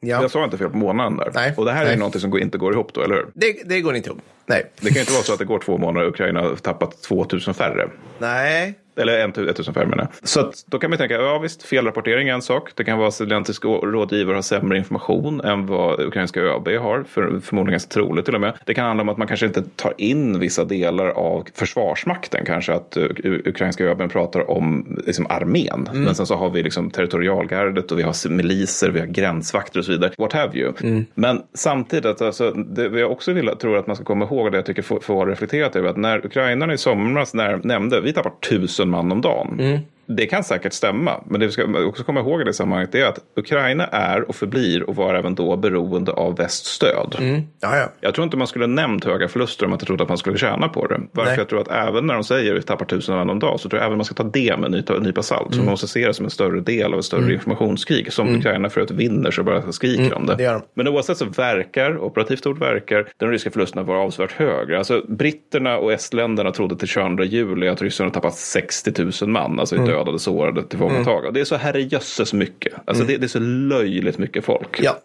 [0.00, 0.22] Ja.
[0.22, 1.30] Jag sa inte fel på månaden där.
[1.34, 1.54] Nej.
[1.56, 1.92] Och det här Nej.
[1.92, 3.26] är någonting som inte går ihop då, eller hur?
[3.34, 4.22] Det, det går inte ihop.
[4.46, 4.70] Nej.
[4.80, 7.54] Det kan inte vara så att det går två månader och Ukraina har tappat 2000
[7.54, 7.88] färre.
[8.18, 12.42] Nej, eller 1500 menar Så att, då kan man tänka, ja visst, felrapportering är en
[12.42, 12.70] sak.
[12.74, 17.04] Det kan vara att zelenskysk rådgivare har sämre information än vad ukrainska ÖB har.
[17.08, 18.58] För, förmodligen ganska troligt till och med.
[18.64, 22.44] Det kan handla om att man kanske inte tar in vissa delar av försvarsmakten.
[22.46, 25.88] Kanske att uh, ukrainska ÖB pratar om liksom, armén.
[25.90, 26.04] Mm.
[26.04, 29.84] Men sen så har vi liksom territorialgardet och vi har miliser, vi har gränsvakter och
[29.84, 30.12] så vidare.
[30.18, 30.72] What have you.
[30.82, 31.06] Mm.
[31.14, 34.66] Men samtidigt, alltså, det vi också vill, tror att man ska komma ihåg, det jag
[34.66, 38.87] tycker får, får reflekterat över, att när ukrainarna i somras när, nämnde, vi tappar tusen
[38.88, 39.54] man om dagen.
[39.58, 39.78] Mm
[40.08, 43.04] det kan säkert stämma, men det vi ska också komma ihåg i det sammanhanget är
[43.04, 47.16] att Ukraina är och förblir och var även då beroende av väststöd.
[47.18, 47.42] Mm.
[48.00, 50.38] Jag tror inte man skulle nämnt höga förluster om man inte trodde att man skulle
[50.38, 51.00] tjäna på det.
[51.12, 51.38] Varför Nej.
[51.38, 53.68] jag tror att även när de säger att vi tappar tusen man om dagen så
[53.68, 55.46] tror jag även man ska ta det med en nypa, salt.
[55.46, 55.52] Mm.
[55.52, 57.34] Så man måste se det som en större del av ett större mm.
[57.34, 58.12] informationskrig.
[58.12, 58.40] Som mm.
[58.40, 60.16] Ukraina förut vinner så bara skriker mm.
[60.16, 60.34] om det.
[60.34, 64.78] det men oavsett så verkar, operativt ord verkar, den ryska förlusterna vara avsevärt högre.
[64.78, 68.92] Alltså britterna och estländerna trodde till 22 juli att ryssarna tappat 60
[69.22, 71.18] 000 man, alltså i mm dödade, sårade, tillfångatagna.
[71.18, 71.34] Mm.
[71.34, 72.72] Det är så herrejösses mycket.
[72.84, 73.06] Alltså mm.
[73.06, 74.80] det, det, är så löjligt mycket folk.
[74.82, 74.98] Ja.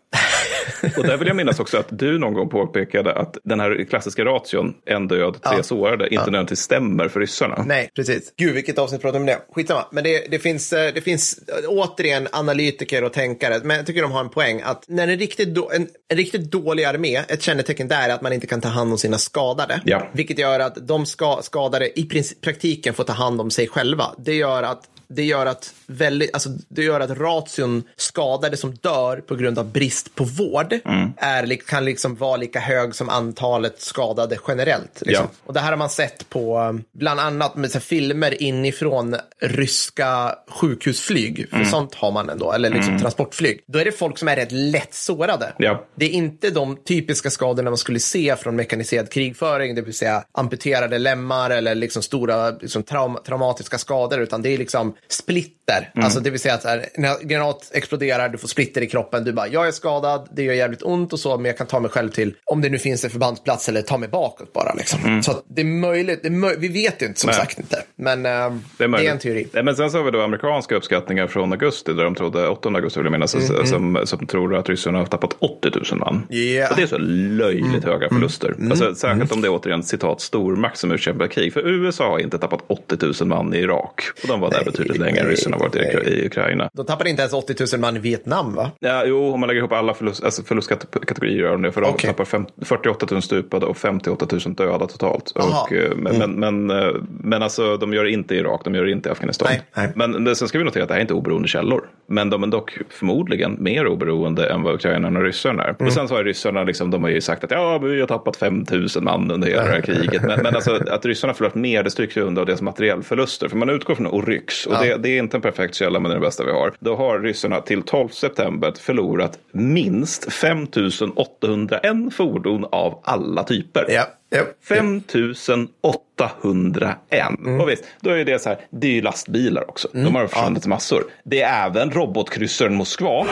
[0.97, 4.25] och där vill jag minnas också att du någon gång påpekade att den här klassiska
[4.25, 5.63] ration, en död, tre ja.
[5.63, 6.25] sårade, inte ja.
[6.25, 7.63] nödvändigtvis stämmer för ryssarna.
[7.67, 8.33] Nej, precis.
[8.37, 9.39] Gud, vilket avsnitt pratar om det?
[9.53, 9.85] Skitsamma.
[9.91, 14.01] Men det, det, finns, eh, det finns eh, återigen analytiker och tänkare, men jag tycker
[14.01, 17.41] de har en poäng att när en riktigt, do, en, en riktigt dålig armé, ett
[17.41, 19.81] kännetecken där är att man inte kan ta hand om sina skadade.
[19.85, 20.09] Ja.
[20.13, 24.05] Vilket gör att de ska, skadade i praktiken får ta hand om sig själva.
[24.17, 24.83] Det gör att
[25.15, 29.71] det gör att, väldigt, alltså, det gör att ration skadade som dör på grund av
[29.71, 31.13] brist på vård mm.
[31.17, 35.01] är, kan liksom vara lika hög som antalet skadade generellt.
[35.01, 35.27] Liksom.
[35.31, 35.39] Ja.
[35.45, 40.35] Och det här har man sett på um, bland annat med så filmer inifrån ryska
[40.49, 41.49] sjukhusflyg.
[41.49, 41.69] För mm.
[41.69, 43.01] sånt har man ändå, eller liksom mm.
[43.01, 43.63] transportflyg.
[43.67, 45.53] Då är det folk som är rätt lätt sårade.
[45.57, 45.85] Ja.
[45.95, 50.23] Det är inte de typiska skadorna man skulle se från mekaniserad krigföring, det vill säga
[50.31, 55.91] amputerade lemmar eller liksom stora liksom, traum traumatiska skador, utan det är liksom splitter.
[55.95, 56.05] Mm.
[56.05, 59.23] Alltså det vill säga att här, när granat exploderar, du får splitter i kroppen.
[59.23, 61.79] Du bara, jag är skadad, det gör jävligt ont och så, men jag kan ta
[61.79, 64.73] mig själv till, om det nu finns en förbandsplats eller ta mig bakåt bara.
[64.73, 64.99] Liksom.
[65.05, 65.23] Mm.
[65.23, 67.35] Så det är möjligt, det är möj vi vet ju inte som Nej.
[67.35, 67.83] sagt inte.
[67.95, 69.47] Men uh, det, är det, är en teori.
[69.51, 72.69] Ja, men sen så har vi då amerikanska uppskattningar från augusti, där de trodde, 8
[72.69, 73.65] augusti vill jag minnas, mm.
[73.65, 76.27] som, som tror att ryssarna har tappat 80 000 man.
[76.29, 76.71] Yeah.
[76.71, 77.83] Och det är så löjligt mm.
[77.83, 78.09] höga mm.
[78.09, 78.51] förluster.
[78.57, 78.71] Mm.
[78.71, 81.53] Alltså, särskilt om det är återigen citat stormakt som utkämpar krig.
[81.53, 84.01] För USA har inte tappat 80 000 man i Irak.
[84.23, 86.69] Och de var där betydligt betydligt längre än ryssarna varit i, i Ukraina.
[86.73, 88.71] De tappade inte ens 80 000 man i Vietnam va?
[88.79, 91.71] Ja, jo, om man lägger ihop alla förlust, alltså förlustkategorier gör de det.
[91.71, 92.07] För de okay.
[92.07, 95.31] tappar fem, 48 000 stupade och 58 000 döda totalt.
[95.31, 96.31] Och, eh, men, mm.
[96.31, 99.09] men, men, eh, men alltså, de gör det inte i Irak, de gör det inte
[99.09, 99.47] i Afghanistan.
[99.51, 99.61] Nej,
[99.95, 100.11] nej.
[100.13, 101.89] Men sen ska vi notera att det här är inte oberoende källor.
[102.07, 105.69] Men de är dock förmodligen mer oberoende än vad ukrainarna och ryssarna är.
[105.69, 105.87] Mm.
[105.87, 108.35] Och sen så har ryssarna, liksom, de har ju sagt att ja, vi har tappat
[108.35, 110.21] 5 000 man under hela det här kriget.
[110.23, 113.47] Men, men alltså, att ryssarna förlorat mer, det stryks ju under av deras materiellförluster.
[113.47, 114.67] För man utgår från Oryx.
[114.73, 114.97] Och ja.
[114.97, 116.73] det, det, är inte en perfekt källa, men det är det bästa vi har.
[116.79, 120.67] Då har ryssarna till 12 september förlorat minst 5
[121.15, 123.85] 801 fordon av alla typer.
[123.89, 124.07] Ja.
[124.35, 124.47] Yep.
[124.67, 127.39] 5801.
[127.39, 127.61] Mm.
[127.61, 129.87] Och visst, då är det så här, det är ju lastbilar också.
[129.93, 130.05] Mm.
[130.05, 130.69] De har försvunnit ja.
[130.69, 131.03] massor.
[131.23, 133.27] Det är även robotkryssaren Moskva.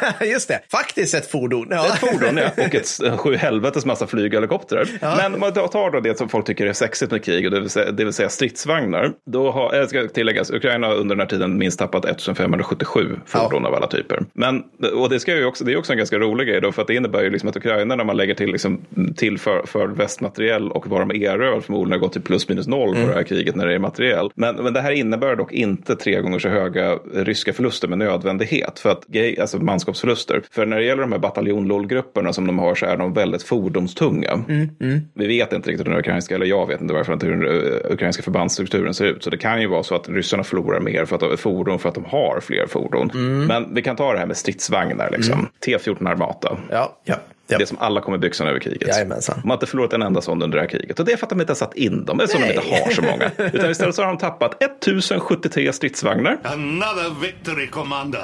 [0.20, 1.66] Just det, faktiskt ett fordon.
[1.70, 1.86] Ja.
[1.86, 2.64] Ett fordon, ja.
[2.64, 4.88] Och ett sju helvetes massa flyghelikoptrar.
[5.00, 5.16] Ja.
[5.16, 7.70] Men om man tar då det som folk tycker är sexigt med krig, det vill
[7.70, 9.12] säga, det vill säga stridsvagnar.
[9.26, 13.68] Då har, ska tilläggas, Ukraina har under den här tiden minst tappat 1577 fordon ja.
[13.68, 14.24] av alla typer.
[14.32, 14.62] Men,
[14.94, 16.88] och det, ska ju också, det är också en ganska rolig grej då, för att
[16.88, 18.80] det innebär ju liksom att Ukraina när man lägger till, liksom,
[19.16, 22.88] till för, för västmateriell och vad de erövrat förmodligen har gått till plus minus noll
[22.88, 23.02] mm.
[23.02, 24.30] på det här kriget när det är materiell.
[24.34, 28.78] Men, men det här innebär dock inte tre gånger så höga ryska förluster med nödvändighet.
[28.78, 29.06] För att
[29.40, 30.54] alltså, manskapsförluster förluster.
[30.54, 34.30] För när det gäller de här bataljon som de har så är de väldigt fordonstunga.
[34.30, 35.00] Mm, mm.
[35.14, 37.46] Vi vet inte riktigt hur den ukrainska, eller jag vet inte varför inte hur den
[37.46, 39.24] uh, ukrainska förbandsstrukturen ser ut.
[39.24, 41.88] Så det kan ju vara så att ryssarna förlorar mer för att de fordon för
[41.88, 43.10] att de har fler fordon.
[43.14, 43.46] Mm.
[43.46, 45.34] Men vi kan ta det här med stridsvagnar, liksom.
[45.34, 45.46] Mm.
[45.66, 46.58] T14 Armata.
[46.70, 47.14] Ja, ja.
[47.50, 47.58] Yep.
[47.58, 48.88] Det som alla kommer byxan över kriget.
[48.88, 49.38] Jajamensan.
[49.42, 50.98] De har inte förlorat en enda sån under det här kriget.
[50.98, 52.18] Och det är för att de inte har satt in dem.
[52.18, 53.30] Det är så de inte har så många.
[53.52, 56.38] Utan istället så har de tappat 1073 stridsvagnar.
[56.42, 58.20] Another victory, commander.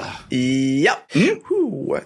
[0.84, 1.28] Ja, mm.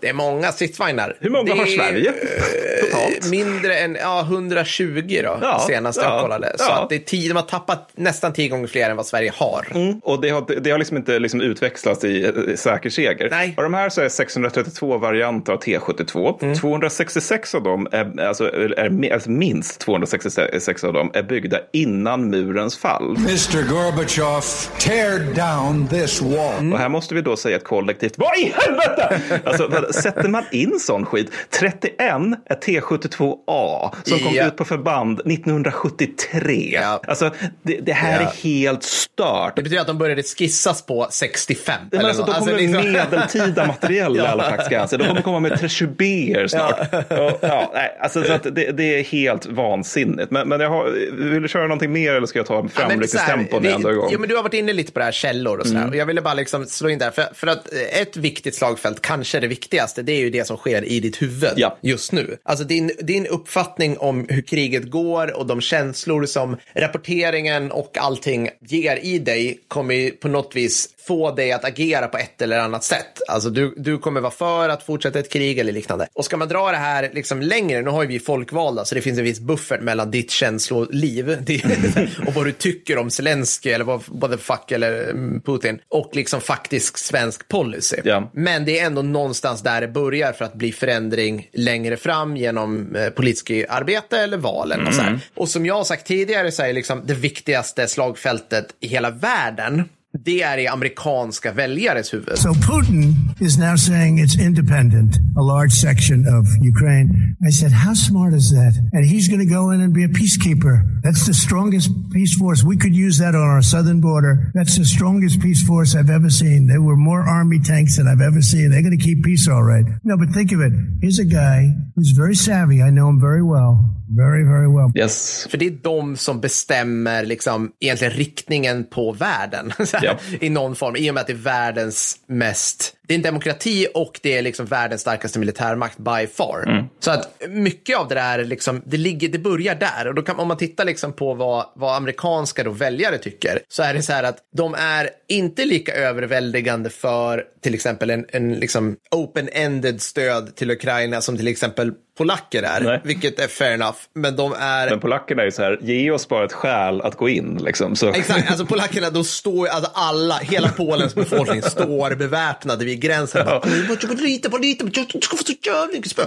[0.01, 1.17] det är många stridsvagnar.
[1.21, 2.11] Hur många det har Sverige?
[2.11, 3.31] Är, totalt?
[3.31, 6.55] Mindre än ja, 120 då, ja, senast ja, jag kollade.
[6.59, 6.83] Så ja.
[6.83, 9.67] att det är tio, de har tappat nästan tio gånger fler än vad Sverige har.
[9.75, 10.01] Mm.
[10.03, 13.29] Och det har, det har liksom inte liksom utväxlats i, i säker seger.
[13.31, 13.55] Nej.
[13.57, 16.43] Av de här så är 632 varianter av T72.
[16.43, 16.57] Mm.
[17.03, 22.79] 266 av dem, är, alltså, är, alltså minst 266 av dem är byggda innan murens
[22.79, 23.17] fall.
[23.17, 24.43] Mr Gorbachev,
[24.81, 26.59] tear down this wall.
[26.59, 26.73] Mm.
[26.73, 29.21] Och här måste vi då säga ett kollektivt, vad i helvete!
[29.45, 36.79] alltså, sätter man in sån skit, 31 är T72A som kom ut på förband 1973.
[36.83, 37.01] Ja.
[37.07, 37.31] Alltså,
[37.63, 38.29] det, det här ja.
[38.29, 39.57] är helt stört.
[39.57, 41.75] Det betyder att de började skissas på 65.
[41.91, 42.93] Men alltså, de kommer alltså, liksom...
[42.93, 44.87] medeltida material i alla faktiska.
[44.99, 46.92] De kommer komma med trechuber snart.
[47.09, 47.39] Ja.
[47.41, 50.31] ja, nej, alltså, så det, det, är helt vansinnigt.
[50.31, 50.91] Men, men jag har,
[51.31, 54.09] vill du köra någonting mer eller ska jag ta framryckningstempo ja, ändå igång?
[54.13, 55.81] Jo, men du har varit inne lite på det här källor och sådär.
[55.81, 55.91] Mm.
[55.91, 57.11] Och jag ville bara liksom slå in där.
[57.11, 60.85] För, för att ett viktigt slagfält, kanske det viktigaste, det är ju det som sker
[60.85, 61.79] i ditt huvud ja.
[61.81, 62.37] just nu.
[62.43, 68.49] Alltså din, din uppfattning om hur kriget går och de känslor som rapporteringen och allting
[68.61, 72.85] ger i dig kommer på något vis få dig att agera på ett eller annat
[72.85, 73.23] sätt.
[73.29, 76.09] Alltså du, du kommer vara för att fortsätta ett krig eller liknande.
[76.15, 76.82] Och ska man dra det här
[77.13, 80.31] liksom längre, nu har ju vi folkvalda så det finns en viss buffert mellan ditt
[80.31, 81.31] känsloliv
[82.27, 86.11] och vad du tycker om Zelensky eller vad, vad the fuck eller mm, Putin och
[86.13, 87.97] liksom faktisk svensk policy.
[88.05, 88.31] Ja.
[88.33, 92.97] Men det är ändå någonstans där det börjar för att bli förändring längre fram genom
[92.97, 94.95] eh, politiskt arbete eller val eller mm.
[94.95, 95.21] så här.
[95.35, 99.89] Och som jag har sagt tidigare så är liksom det viktigaste slagfältet i hela världen
[100.19, 102.39] det är i amerikanska väljares huvud.
[102.39, 107.37] So Putin is now saying it's independent, a large section of Ukraine.
[107.49, 108.75] I said, how smart is that?
[108.93, 110.75] And he's going to go in and be a peacekeeper.
[111.03, 112.63] That's the strongest peace force.
[112.63, 114.53] We could use that on our southern border.
[114.55, 116.67] That's the strongest peace force I've ever seen.
[116.67, 118.71] There were more army tanks than I've ever seen.
[118.71, 119.87] They're going to keep peace all right.
[120.05, 120.73] No, but think of it.
[121.01, 122.83] Here's a guy who's very savvy.
[122.83, 124.03] I know him very well.
[124.17, 124.93] Very, very well.
[124.95, 125.47] Yes.
[125.51, 129.73] För det är de som bestämmer liksom egentligen riktningen på världen.
[130.03, 130.19] ja.
[130.41, 133.87] I någon form, i och med att det är världens mest det är en demokrati
[133.95, 136.65] och det är liksom världens starkaste militärmakt by far.
[136.69, 136.85] Mm.
[137.01, 140.09] Så att mycket av det där, liksom, det, ligger, det börjar där.
[140.09, 143.83] Och då kan, om man tittar liksom på vad, vad amerikanska då väljare tycker, så
[143.83, 148.55] är det så här att de är inte lika överväldigande för till exempel en, en
[148.55, 153.01] liksom open-ended stöd till Ukraina som till exempel polacker är, Nej.
[153.05, 153.99] vilket är fair enough.
[154.15, 154.91] Men de är...
[154.91, 157.61] Men polackerna är ju så här, ge oss bara ett skäl att gå in.
[157.65, 158.09] Liksom, så...
[158.09, 163.47] Exakt, alltså polackerna, de står, alltså alla, hela Polens befolkning står beväpnade vid gränsen.
[163.47, 163.63] Ja.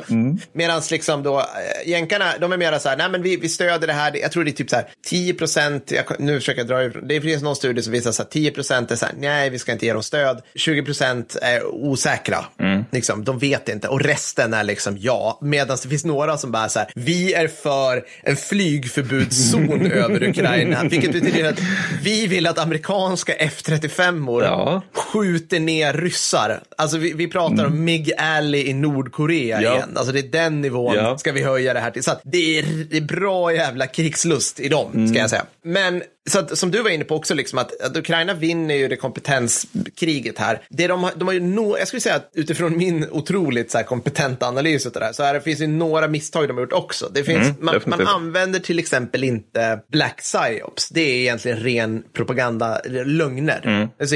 [0.09, 0.38] Mm.
[0.53, 3.88] Medan liksom då, äh, jänkarna, de är mera så här, nej men vi, vi stöder
[3.88, 6.83] det här, jag tror det är typ så här 10 procent, nu försöker jag dra
[6.83, 9.49] ifrån, det finns någon studie som visar så här 10 procent är så här, nej
[9.49, 12.86] vi ska inte ge dem stöd, 20 procent är osäkra, mm.
[12.91, 16.69] liksom, de vet inte och resten är liksom ja, medan det finns några som bara
[16.69, 21.59] så här, vi är för en flygförbudszon över Ukraina, vilket betyder att
[22.03, 24.82] vi vill att amerikanska F-35 ja.
[24.93, 27.65] skjuter ner ryssar Alltså vi, vi pratar mm.
[27.65, 29.76] om Mig Alley i Nordkorea ja.
[29.76, 29.89] igen.
[29.95, 31.17] Alltså det är den nivån ja.
[31.17, 32.03] ska vi höja det här till.
[32.03, 35.07] Så det är, det är bra jävla krigslust i dem, mm.
[35.07, 35.45] ska jag säga.
[35.63, 38.88] Men så att, som du var inne på också, liksom att, att Ukraina vinner ju
[38.88, 40.61] det kompetenskriget här.
[40.69, 43.86] Det de, de har ju no, jag skulle säga att utifrån min otroligt så här,
[43.86, 46.73] kompetenta analys av det där, så här, det finns ju några misstag de har gjort
[46.73, 47.09] också.
[47.13, 50.89] Det finns, mm, man, man, använder till exempel inte black psyops.
[50.89, 53.61] Det är egentligen ren propaganda, lögner.
[53.63, 53.88] Mm.
[53.99, 54.15] Alltså,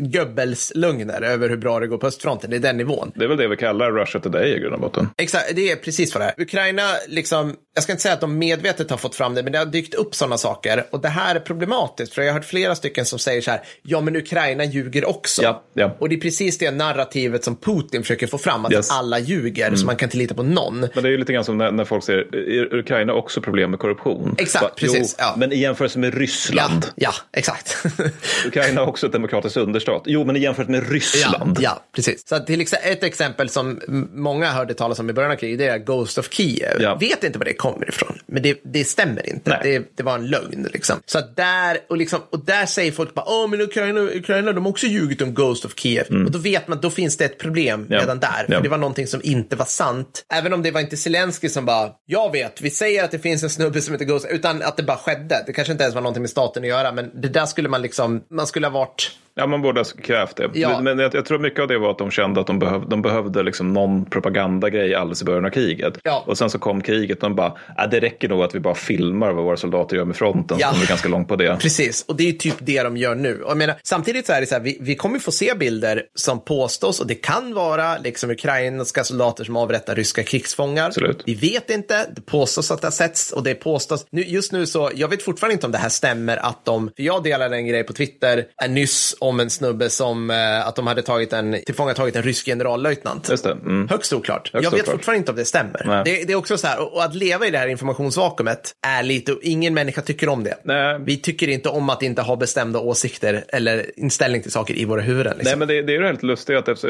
[0.00, 2.50] Goebbels-lögner över hur bra det går på östfronten.
[2.50, 3.12] Det är den nivån.
[3.14, 5.08] Det är väl det vi kallar Russia Today i grund och botten.
[5.16, 6.42] Exakt, det är precis vad det är.
[6.42, 9.58] Ukraina, liksom, jag ska inte säga att de medvetet har fått fram det, men det
[9.58, 10.86] har dykt upp sådana saker.
[10.90, 13.60] Och det här är problematiskt, för jag har hört flera stycken som säger så här,
[13.82, 15.42] ja men Ukraina ljuger också.
[15.42, 15.96] Ja, ja.
[15.98, 18.90] Och det är precis det narrativet som Putin försöker få fram, att yes.
[18.90, 19.76] alla ljuger, mm.
[19.76, 20.80] så man kan inte lita på någon.
[20.80, 23.70] Men det är ju lite grann som när, när folk säger, är Ukraina också problem
[23.70, 24.34] med korruption?
[24.38, 25.16] Exakt, Va, precis.
[25.18, 25.34] Jo, ja.
[25.36, 26.86] Men i jämförelse med Ryssland.
[26.94, 27.84] Ja, exakt.
[28.46, 30.02] Ukraina har också ett demokratiskt understat.
[30.06, 31.58] Jo, men i jämförelse med Ryssland.
[31.60, 32.28] Ja, precis.
[32.28, 33.80] Så till ett exempel som
[34.12, 36.98] många hörde talas om i början av kriget, det är Ghost of Kiev.
[37.00, 37.59] Vet inte vad det.
[37.60, 38.18] Kommer ifrån.
[38.26, 39.60] Men det, det stämmer inte.
[39.62, 40.68] Det, det, var en lögn.
[40.72, 40.96] Liksom.
[41.06, 44.70] Så där, och, liksom, och där säger folk bara, åh men Ukraina, Ukraina de har
[44.70, 46.06] också ljugit om Ghost of Kiev.
[46.10, 46.26] Mm.
[46.26, 48.00] Och då vet man att då finns det ett problem ja.
[48.00, 48.44] redan där.
[48.46, 48.60] För ja.
[48.60, 50.24] det var någonting som inte var sant.
[50.32, 53.42] Även om det var inte Zelensky som bara, jag vet, vi säger att det finns
[53.42, 55.44] en snubbe som heter Ghost, utan att det bara skedde.
[55.46, 57.82] Det kanske inte ens var någonting med staten att göra, men det där skulle man
[57.82, 60.50] liksom, man skulle ha varit Ja, man borde ha krävt det.
[60.54, 60.80] Ja.
[60.80, 63.02] Men jag, jag, tror mycket av det var att de kände att de, behöv, de
[63.02, 65.98] behövde liksom någon propagandagrej alldeles i början av kriget.
[66.02, 66.24] Ja.
[66.26, 68.74] Och sen så kom kriget och de bara, äh, det räcker nog att vi bara
[68.74, 70.56] filmar vad våra soldater gör med fronten.
[70.60, 70.66] Ja.
[70.66, 71.56] Så kommer vi ganska långt på det.
[71.60, 73.42] Precis, och det är typ det de gör nu.
[73.42, 76.02] Och jag menar, samtidigt så är det så här, vi, vi kommer få se bilder
[76.14, 80.86] som påstås, och det kan vara liksom ukrainska soldater som avrättar ryska krigsfångar.
[80.86, 81.22] Absolut.
[81.26, 84.06] Vi vet inte, det påstås att det har setts och det påstås.
[84.10, 87.02] Nu, just nu så, jag vet fortfarande inte om det här stämmer att de, för
[87.02, 91.02] jag delade en grej på Twitter nyss om en snubbe som eh, att de hade
[91.02, 93.28] tagit en, tillfångatagit en rysk generallöjtnant.
[93.30, 93.52] Just det.
[93.52, 93.88] Mm.
[93.88, 94.50] Högst oklart.
[94.52, 94.94] Högst jag vet oklart.
[94.94, 96.04] fortfarande inte om det stämmer.
[96.04, 99.36] Det, det, är också så här, och att leva i det här informationsvakuumet är lite,
[99.42, 100.54] ingen människa tycker om det.
[100.64, 100.98] Nej.
[101.00, 105.00] Vi tycker inte om att inte ha bestämda åsikter eller inställning till saker i våra
[105.00, 105.36] huvuden.
[105.38, 105.58] Liksom.
[105.58, 106.84] Nej, men det, det är ju helt lustigt att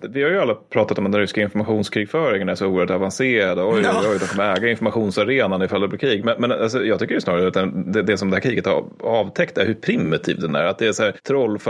[0.00, 3.58] vi har ju alla pratat om att den ryska informationskrigföringen är så oerhört avancerad.
[3.58, 4.00] Oj, ja.
[4.02, 6.24] oj, oj, de kommer äga informationsarenan ifall det blir krig.
[6.24, 8.84] Men, men alltså, jag tycker ju snarare att det, det, som det här kriget har
[9.02, 10.64] avtäckt är hur primitiv den är.
[10.64, 11.14] Att det är så här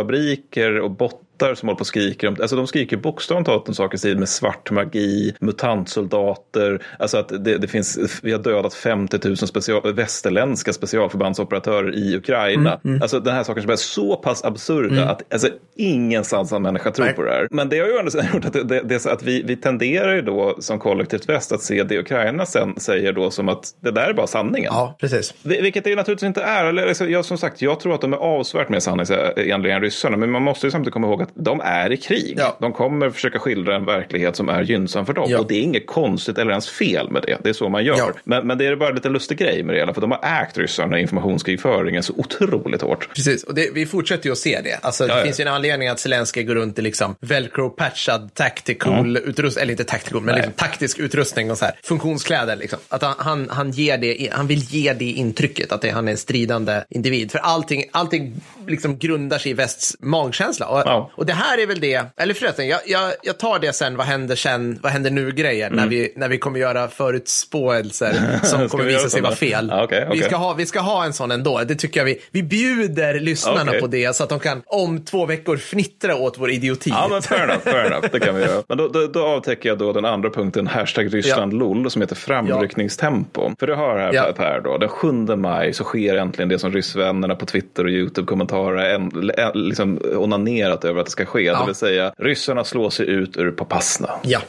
[0.09, 2.37] fabriker och bot bottar som håller på och skriker.
[2.41, 6.83] Alltså de skriker bokstavligt talat om saker i stil med svart magi, mutantsoldater.
[6.99, 12.71] Alltså att det, det, finns, vi har dödat 50 000 special, västerländska specialförbandsoperatörer i Ukraina.
[12.71, 13.03] Mm, mm.
[13.03, 15.09] Alltså den här saken som är så pass absurda mm.
[15.09, 17.15] att alltså, ingen sansad människa tror Nej.
[17.15, 17.49] på det här.
[17.51, 20.23] Men det har ju ändå gjort att, det, det, det, att vi, vi tenderar ju
[20.23, 24.09] då som kollektivt väst att se det Ukraina sen säger då som att det där
[24.09, 24.73] är bara sanningen.
[24.73, 25.35] Ja, precis.
[25.43, 26.65] Vilket det naturligtvis inte är.
[26.65, 30.17] Eller, liksom, jag, som sagt, jag tror att de är avsevärt mer sanningsenliga än ryssarna.
[30.17, 32.35] Men man måste ju samtidigt komma ihåg att att de är i krig.
[32.39, 32.57] Ja.
[32.61, 35.31] De kommer försöka skildra en verklighet som är gynnsam för dem.
[35.31, 35.39] Ja.
[35.39, 37.39] Och det är inget konstigt eller ens fel med det.
[37.43, 37.97] Det är så man gör.
[37.99, 38.13] Ja.
[38.25, 39.95] Men, men det är bara lite lustig grej med det hela.
[39.95, 43.09] För de har ägt ryssarna informationskrigföringen så otroligt hårt.
[43.15, 44.79] Precis, och det, vi fortsätter ju att se det.
[44.83, 49.63] Alltså, det finns ju en anledning att Zelenskyj går runt i liksom velcro-patchad tactical utrustning,
[49.63, 51.75] eller inte tactical, men liksom taktisk utrustning och så här.
[51.83, 52.79] Funktionskläder liksom.
[52.89, 56.13] Att han, han, han, ger det, han vill ge det intrycket att det, han är
[56.13, 57.33] en stridande individ.
[57.33, 60.67] För allting, allting liksom grundar sig i västs magkänsla.
[61.15, 63.97] Och, och det här är väl det, eller förresten, jag, jag, jag tar det sen,
[63.97, 65.77] vad händer sen, vad händer nu-grejer, mm.
[65.77, 69.71] när, vi, när vi kommer göra förutspåelser som kommer visa sig vara fel.
[69.73, 70.19] Ah, okay, okay.
[70.19, 73.21] Vi, ska ha, vi ska ha en sån ändå, det tycker jag vi, vi bjuder
[73.21, 73.81] lyssnarna okay.
[73.81, 76.91] på det så att de kan om två veckor fnittra åt vår idioti.
[76.91, 78.63] Ja, men fair enough, fair enough, det kan vi göra.
[78.69, 81.59] Men då, då, då avtäcker jag då den andra punkten, hashtag Ryssland ja.
[81.59, 83.43] LOL, som heter framryckningstempo.
[83.43, 83.55] Ja.
[83.59, 84.33] För det har här ja.
[84.37, 89.55] Per då, den 7 maj så sker äntligen det som ryssvännerna på Twitter och YouTube-kommentarer
[89.55, 91.41] liksom onanerat över att ska ske.
[91.41, 91.61] Ja.
[91.61, 94.11] Det vill säga ryssarna slår sig ut ur Popasna.
[94.23, 94.41] Ja,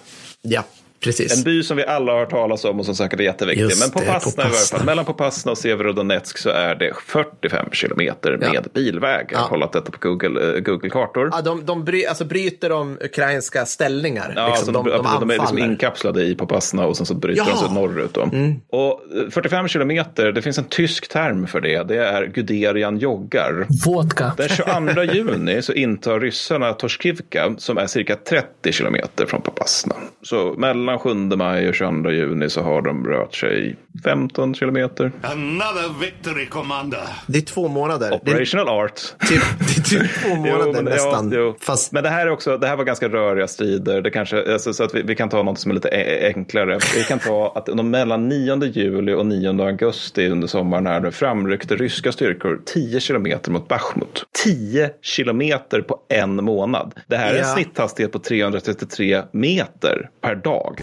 [0.42, 0.64] ja.
[1.04, 1.38] Precis.
[1.38, 3.64] En by som vi alla har hört talas om och som säkert är jätteviktig.
[3.64, 7.66] Just Men på Popasna, i varje fall, mellan Popasna och Severodonetsk så är det 45
[7.72, 8.62] kilometer med ja.
[8.74, 9.28] bilväg.
[9.30, 9.50] Jag har ja.
[9.50, 11.30] kollat detta på Google, uh, Google kartor.
[11.32, 14.34] Ja, de, de bry, alltså bryter de ukrainska ställningar.
[14.36, 17.44] Ja, liksom, de, de, de, de, är liksom inkapslade i Popasna och sen så bryter
[17.48, 17.54] ja.
[17.54, 18.18] de sig norrut.
[18.18, 18.56] Mm.
[18.70, 21.84] Och 45 eh, kilometer, det finns en tysk term för det.
[21.84, 23.68] Det är Guderian joggar.
[23.86, 24.34] Vodka.
[24.38, 29.96] Den 22 juni så intar ryssarna Torskivka som är cirka 30 kilometer från Popasna.
[30.22, 35.12] Så mellan mellan 7 maj och 22 juni så har de rört sig 15 kilometer.
[35.22, 37.00] Another victory, commander.
[37.28, 38.14] Det är två månader.
[38.14, 39.02] Operational det är, art.
[39.30, 41.32] Typ, det är typ två månader jo, nästan.
[41.34, 41.56] Jo, jo.
[41.62, 41.92] Fast...
[41.92, 44.02] Men det här, är också, det här var ganska röriga strider.
[44.02, 45.90] Det kanske, alltså, så att vi, vi, kan ta något som är lite
[46.36, 46.80] enklare.
[46.96, 51.76] Vi kan ta att de mellan 9 juli och 9 augusti under sommaren här framryckte
[51.76, 54.26] ryska styrkor 10 kilometer mot Bachmut.
[54.44, 56.94] 10 kilometer på en månad.
[57.08, 57.44] Det här är ja.
[57.44, 60.79] en snitthastighet på 333 meter per dag.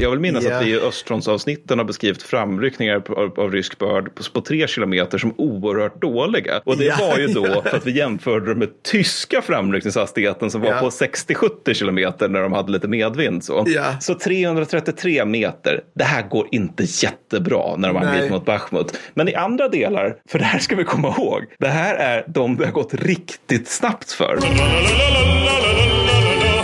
[0.00, 0.58] Jag vill minnas yeah.
[0.58, 5.18] att vi i Östfrontsavsnitten har beskrivit framryckningar av, av rysk börd på, på tre kilometer
[5.18, 6.60] som oerhört dåliga.
[6.64, 7.00] Och det yeah.
[7.00, 10.80] var ju då för att vi jämförde det med tyska framryckningshastigheten som var yeah.
[10.80, 13.44] på 60-70 kilometer när de hade lite medvind.
[13.44, 13.66] Så.
[14.00, 18.98] så 333 meter, det här går inte jättebra när de angriper mot Bachmut.
[19.14, 22.56] Men i andra delar, för det här ska vi komma ihåg, det här är de
[22.56, 24.38] det har gått riktigt snabbt för.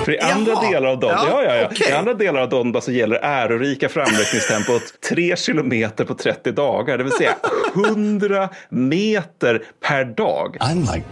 [0.05, 0.71] För i andra Jaha.
[0.71, 1.67] delar av Donbass, ja, ja, ja.
[1.67, 1.91] Okay.
[1.91, 7.05] I andra delar av Donbass så gäller ärorika framryckningstempot 3 kilometer på 30 dagar, det
[7.05, 7.37] vill säga
[7.75, 10.57] 100 meter per dag.
[10.61, 11.05] I'm like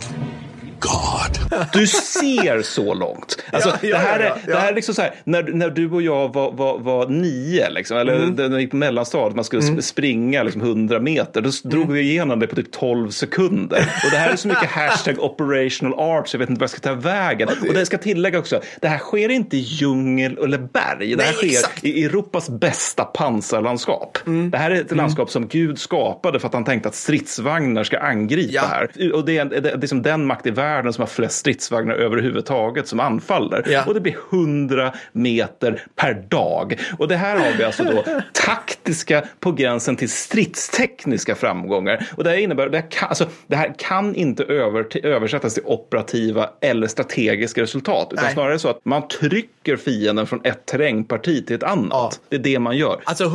[0.83, 1.59] God.
[1.73, 3.45] Du ser så långt.
[3.53, 5.71] Alltså, ja, ja, det här är, ja, Det här är liksom så här, när, när
[5.71, 8.35] du och jag var, var, var nio, liksom, eller mm.
[8.35, 9.83] när vi gick på mellanstadiet, man skulle mm.
[9.83, 11.71] springa liksom, 100 meter, då mm.
[11.77, 13.79] drog vi igenom det på typ 12 sekunder.
[14.05, 16.81] Och det här är så mycket hashtag operational arts, jag vet inte vad jag ska
[16.81, 17.49] ta vägen.
[17.63, 17.69] Det...
[17.69, 21.33] Och det ska tillägga också, det här sker inte i djungel eller berg, det här
[21.33, 21.85] Nej, sker exakt.
[21.85, 24.19] i Europas bästa pansarlandskap.
[24.27, 24.51] Mm.
[24.51, 24.97] Det här är ett mm.
[24.97, 29.13] landskap som Gud skapade för att han tänkte att stridsvagnar ska angripa här.
[29.15, 32.89] Och det är, det är liksom den makt i världen som har flest stridsvagnar överhuvudtaget
[32.89, 33.67] som anfaller.
[33.69, 33.85] Ja.
[33.87, 36.81] Och det blir 100 meter per dag.
[36.99, 42.09] Och det här har vi alltså då taktiska på gränsen till stridstekniska framgångar.
[42.17, 45.63] Och det här innebär, det här kan, alltså, det här kan inte över, översättas till
[45.67, 48.09] operativa eller strategiska resultat.
[48.13, 48.35] Utan Nej.
[48.35, 51.91] snarare så att man trycker fienden från ett terrängparti till ett annat.
[51.93, 52.11] Ja.
[52.29, 53.01] Det är det man gör.
[53.05, 53.31] Alltså,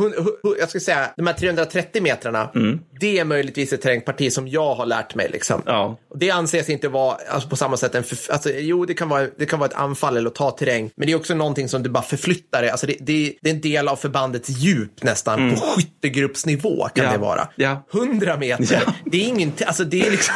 [0.58, 2.80] jag ska säga, de här 330 metrarna, mm.
[3.00, 5.28] det är möjligtvis ett terrängparti som jag har lärt mig.
[5.32, 5.62] Liksom.
[5.66, 5.96] Ja.
[6.14, 9.26] Det anses inte vara alltså, på samma sätt en, för, alltså, jo det kan, vara,
[9.38, 11.82] det kan vara ett anfall eller att ta terräng, men det är också någonting som
[11.82, 12.70] du bara förflyttar det.
[12.70, 15.54] Alltså, det, det, det är en del av förbandets djup nästan, mm.
[15.54, 17.12] på skyttegruppsnivå kan ja.
[17.12, 17.48] det vara.
[17.56, 17.86] Ja.
[17.94, 18.92] 100 meter, ja.
[19.04, 20.34] det är ingenting, alltså det är liksom,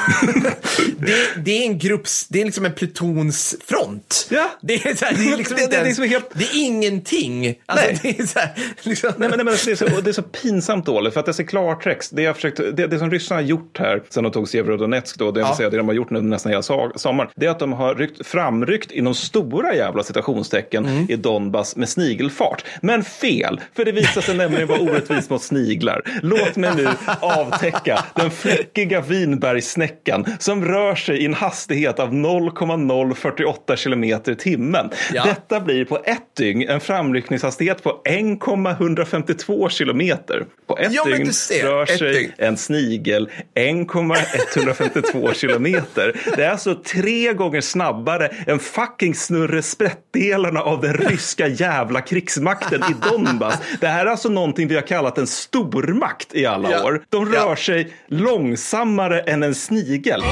[0.99, 4.29] det, det, är en grupps, det är liksom en plutonsfront.
[4.31, 4.51] Ja.
[4.63, 6.31] Det är, så här, det är liksom inte är helt...
[6.35, 7.55] det är ingenting.
[7.67, 7.99] Alltså, nej.
[8.03, 9.13] Det är så här, liksom...
[9.17, 11.41] nej, men, nej, men det, är så, det är så pinsamt dåligt, för att det
[11.41, 12.17] är klartext.
[12.17, 15.31] Det, jag försökt, det, det som ryssarna har gjort här, sen de tog Severodonetsk då,
[15.31, 15.57] det, ja.
[15.57, 16.63] säga, det de har gjort nu nästan hela
[16.97, 21.07] sommaren, det är att de har ryckt, framryckt inom stora jävla citationstecken mm.
[21.09, 22.65] i Donbass med snigelfart.
[22.83, 26.03] Men fel, för det visar sig nämligen vara orättvist mot sniglar.
[26.23, 26.89] Låt mig nu
[27.21, 34.91] avtäcka den fläckiga vinbergssnäckan som rör sig i en hastighet av 0,048 kilometer i timmen.
[35.13, 35.25] Ja.
[35.25, 40.45] Detta blir på ett dygn en framryckningshastighet på 1,152 kilometer.
[40.67, 41.31] På ett ja, dygn
[41.63, 42.33] rör sig dygn.
[42.37, 46.21] en snigel 1,152 kilometer.
[46.37, 53.09] Det är alltså tre gånger snabbare än fucking snurresprättdelarna av den ryska jävla krigsmakten i
[53.11, 53.59] Donbass.
[53.81, 56.85] Det här är alltså någonting vi har kallat en stormakt i alla ja.
[56.85, 57.03] år.
[57.09, 57.57] De rör ja.
[57.57, 60.23] sig långsammare än en snigel.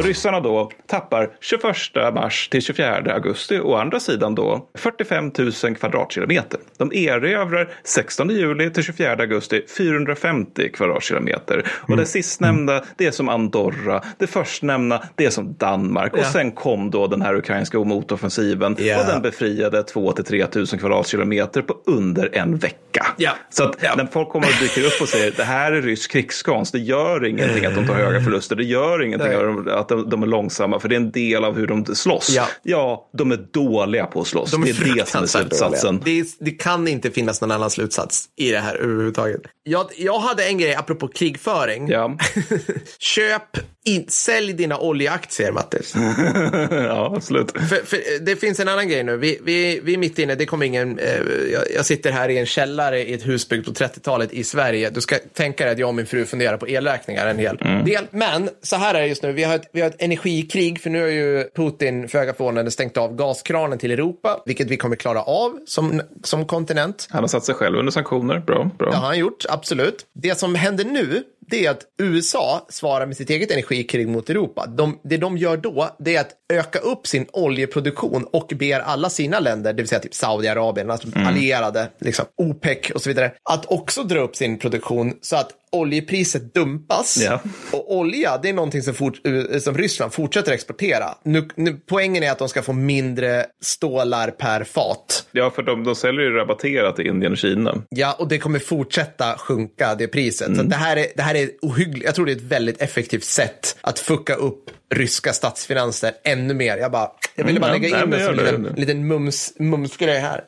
[0.00, 5.76] Och ryssarna då tappar 21 mars till 24 augusti å andra sidan då 45 000
[5.76, 6.60] kvadratkilometer.
[6.78, 11.64] De erövrar 16 juli till 24 augusti 450 kvadratkilometer.
[11.82, 11.98] Och mm.
[11.98, 16.12] det sistnämnda det är som Andorra, det förstnämnda det är som Danmark.
[16.14, 16.20] Ja.
[16.20, 19.00] Och sen kom då den här ukrainska motoffensiven yeah.
[19.00, 23.06] och den befriade 2 till 3 000 kvadratkilometer på under en vecka.
[23.16, 23.30] Ja.
[23.50, 26.72] Så att när folk kommer och dyker upp och säger det här är rysk krigskonst,
[26.72, 29.32] det gör ingenting att de tar höga förluster, det gör ingenting
[29.68, 32.30] att de, de, är långsamma, för det är en del av hur de slåss.
[32.30, 34.50] Ja, ja de är dåliga på att slåss.
[34.50, 36.00] De är det är det som är slutsatsen.
[36.04, 39.40] Det, det, kan inte finnas någon annan slutsats i det här överhuvudtaget.
[39.62, 41.88] Jag, jag hade en grej apropå krigföring.
[41.88, 42.18] Ja.
[42.98, 45.94] Köp, in, sälj dina oljeaktier, Mattis.
[46.70, 47.50] ja, absolut.
[47.50, 49.16] För, för, det finns en annan grej nu.
[49.16, 51.20] Vi, vi, vi är mitt inne, det kommer ingen, eh,
[51.52, 54.90] jag, jag, sitter här i en källare i ett hus byggt på 30-talet i Sverige.
[54.90, 57.84] Du ska tänka dig att jag och min fru funderar på elräkningar en hel mm.
[57.84, 58.06] del.
[58.10, 60.90] Men så här är det just nu, vi har ett, vi har ett energikrig, för
[60.90, 65.22] nu har ju Putin föga förvånande stängt av gaskranen till Europa, vilket vi kommer klara
[65.22, 67.08] av som, som kontinent.
[67.10, 68.70] Han har satt sig själv under sanktioner, bra.
[68.78, 68.90] bra.
[68.90, 70.06] Det har han gjort, absolut.
[70.12, 74.66] Det som händer nu, det är att USA svarar med sitt eget energikrig mot Europa.
[74.66, 79.10] De, det de gör då, det är att öka upp sin oljeproduktion och ber alla
[79.10, 81.28] sina länder, det vill säga typ Saudiarabien, alltså mm.
[81.28, 86.54] allierade, liksom, OPEC och så vidare, att också dra upp sin produktion så att oljepriset
[86.54, 87.18] dumpas.
[87.20, 87.40] Ja.
[87.72, 89.20] Och olja, det är någonting som, fort,
[89.60, 91.14] som Ryssland fortsätter exportera.
[91.24, 95.26] Nu, nu, poängen är att de ska få mindre stålar per fat.
[95.32, 97.82] Ja, för de, de säljer ju rabatterat i Indien och Kina.
[97.88, 100.48] Ja, och det kommer fortsätta sjunka, det priset.
[100.48, 100.58] Mm.
[100.58, 102.04] Så det här är, det här är ohyggligt.
[102.04, 106.76] Jag tror det är ett väldigt effektivt sätt att fucka upp ryska statsfinanser ännu mer.
[106.76, 110.18] Jag, bara, jag ville bara mm, lägga in det som en liten, liten mums, mumsgrej
[110.18, 110.44] här.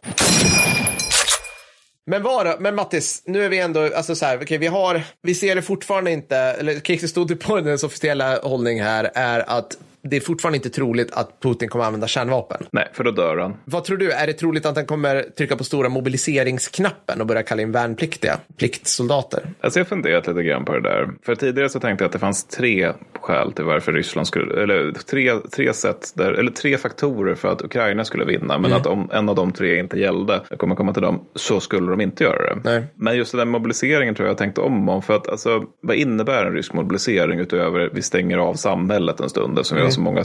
[2.07, 5.34] Men vad Men Mattis, nu är vi ändå, alltså så här, okay, vi har, vi
[5.34, 10.70] ser det fortfarande inte, eller krigsinstitutets officiella hållning här är att det är fortfarande inte
[10.70, 12.66] troligt att Putin kommer använda kärnvapen.
[12.70, 13.57] Nej, för då dör han.
[13.64, 14.12] Vad tror du?
[14.12, 18.38] Är det troligt att han kommer trycka på stora mobiliseringsknappen och börja kalla in värnpliktiga,
[18.59, 19.42] pliktsoldater?
[19.61, 21.11] Alltså jag har funderat lite grann på det där.
[21.22, 24.92] För tidigare så tänkte jag att det fanns tre skäl till varför Ryssland skulle, eller
[24.92, 28.59] tre, tre sätt, där, eller tre faktorer för att Ukraina skulle vinna.
[28.59, 28.80] Men mm.
[28.80, 31.90] att om en av de tre inte gällde, jag kommer komma till dem, så skulle
[31.90, 32.61] de inte göra det.
[32.64, 32.84] Nej.
[32.94, 35.03] Men just den där mobiliseringen tror jag jag tänkte om om.
[35.03, 39.66] För att alltså, vad innebär en rysk mobilisering utöver vi stänger av samhället en stund
[39.66, 40.22] som vi har så många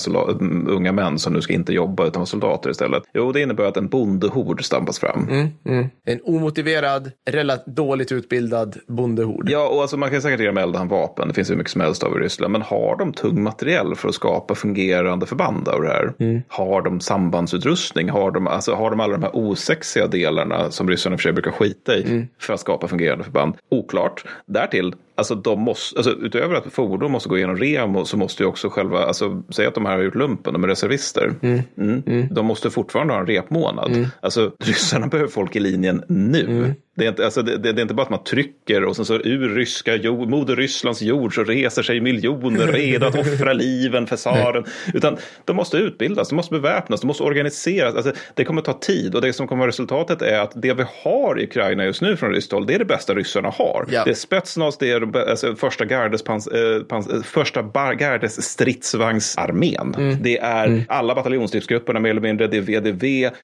[0.68, 3.04] unga män som nu ska inte jobba utan vara soldater istället?
[3.14, 5.28] Jo, det innebär att en bondehord stampas fram.
[5.30, 5.88] Mm, mm.
[6.06, 9.50] En omotiverad, relativt dåligt utbildad bondehord.
[9.50, 11.28] Ja, och alltså man kan säkert ge dem elda vapen.
[11.28, 12.52] Det finns hur mycket som helst av i Ryssland.
[12.52, 16.14] Men har de tung materiell för att skapa fungerande förband av det här?
[16.20, 16.42] Mm.
[16.48, 18.10] Har de sambandsutrustning?
[18.10, 21.52] Har de, alltså, har de alla de här osexiga delarna som ryssarna för sig brukar
[21.52, 22.28] skita i mm.
[22.40, 23.56] för att skapa fungerande förband?
[23.70, 24.26] Oklart.
[24.46, 28.50] Därtill alltså de måste, alltså utöver att fordon måste gå igenom remo så måste ju
[28.50, 31.34] också själva, alltså säg att de här har gjort lumpen, de är reservister.
[31.42, 31.62] Mm.
[31.78, 32.04] Mm.
[32.06, 32.28] Mm.
[32.32, 33.92] De måste fortfarande ha en repmånad.
[33.92, 34.08] Mm.
[34.22, 36.74] Alltså ryssarna behöver folk i linjen nu.
[36.98, 39.16] Det är, inte, alltså, det, det, är inte bara att man trycker och sen så
[39.16, 44.16] ur ryska jord, moder Rysslands jord så reser sig miljoner redo att offra liven för
[44.16, 44.66] tsaren.
[44.94, 47.96] Utan de måste utbildas, de måste beväpnas, de måste organiseras.
[47.96, 50.84] Alltså, det kommer ta tid och det som kommer vara resultatet är att det vi
[51.04, 53.86] har i Ukraina just nu från ryskt håll, det är det bästa ryssarna har.
[53.90, 54.04] Ja.
[54.04, 57.62] Det är Spetsnaz, det är alltså, första gardes, pans, eh, pans, eh, första
[57.94, 59.96] gardes stridsvagnsarmén.
[59.98, 60.18] Mm.
[60.22, 60.84] Det är mm.
[60.88, 63.00] alla bataljonsstridsgrupperna mer eller mindre, det är VDV.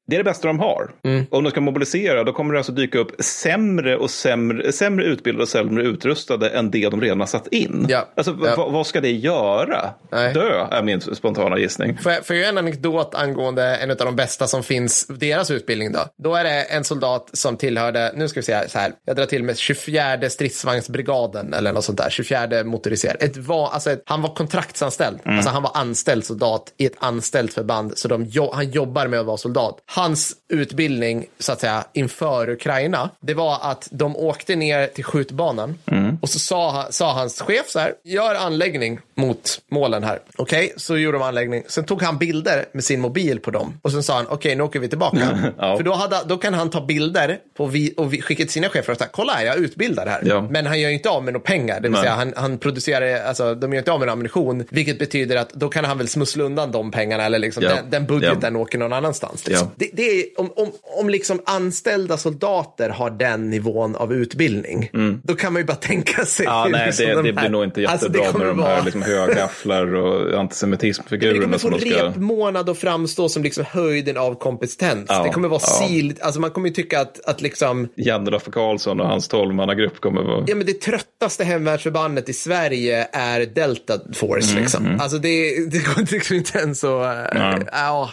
[0.07, 0.91] Det är det bästa de har.
[1.03, 1.25] Mm.
[1.29, 3.11] Om de ska mobilisera då kommer det alltså dyka upp
[3.43, 7.85] sämre och sämre, sämre utbildade och sämre utrustade än det de redan har satt in.
[7.89, 8.09] Ja.
[8.15, 8.69] Alltså, ja.
[8.69, 9.89] vad ska det göra?
[10.11, 10.33] Nej.
[10.33, 11.97] Dö är min spontana gissning.
[11.97, 15.91] Får jag, får jag en anekdot angående en av de bästa som finns, deras utbildning
[15.91, 15.99] då?
[16.23, 19.25] Då är det en soldat som tillhörde, nu ska vi se så här, jag drar
[19.25, 23.17] till med 24 stridsvagnsbrigaden eller något sånt där, 24 motoriserad.
[23.19, 25.37] Ett var, alltså ett, han var kontraktsanställd, mm.
[25.37, 29.25] alltså han var anställd soldat i ett anställt förband, så de, han jobbar med att
[29.25, 29.77] vara soldat.
[29.85, 35.79] Hans utbildning, så att säga, inför Ukraina, det var att de åkte ner till skjutbanan
[35.85, 36.17] mm.
[36.21, 40.19] och så sa, sa hans chef så här, gör anläggning mot målen här.
[40.35, 41.63] Okej, okay, så gjorde de anläggning.
[41.67, 44.55] Sen tog han bilder med sin mobil på dem och sen sa han, okej, okay,
[44.55, 45.51] nu åker vi tillbaka.
[45.57, 45.77] ja.
[45.77, 48.69] För då, hade, då kan han ta bilder på vi, och vi, skicka till sina
[48.69, 50.21] chefer och säga, kolla här, jag utbildar här.
[50.25, 50.47] Ja.
[50.49, 53.27] Men han gör ju inte av med några pengar, det vill säga han, han producerar,
[53.27, 56.07] alltså de gör inte av med någon ammunition, vilket betyder att då kan han väl
[56.07, 57.69] smussla undan de pengarna eller liksom ja.
[57.69, 59.47] den, den budgeten åker någon annanstans.
[59.47, 59.67] Liksom.
[59.75, 65.21] Det, det, är, om, om, om liksom anställda soldater har den nivån av utbildning, mm.
[65.23, 66.45] då kan man ju bara tänka sig.
[66.45, 68.83] Ja, nej, liksom det, de det blir nog inte alltså, jättebra alltså, med de här
[68.83, 71.39] liksom, högafflar och antisemitismfigurerna.
[71.39, 72.07] Det kommer få ska...
[72.07, 75.05] repmånad att framstå som liksom höjden av kompetens.
[75.07, 75.87] Ja, det kommer vara ja.
[75.87, 77.87] sil, alltså man kommer ju tycka att, att liksom...
[77.95, 80.43] Janne Karlsson och hans tolvmannagrupp kommer vara...
[80.47, 84.85] Ja, men det tröttaste hemvärnsförbandet i Sverige är Delta Force mm, liksom.
[84.85, 84.99] Mm.
[84.99, 85.29] Alltså det,
[85.71, 87.35] det går liksom inte ens att...
[87.35, 88.09] Äh, ja.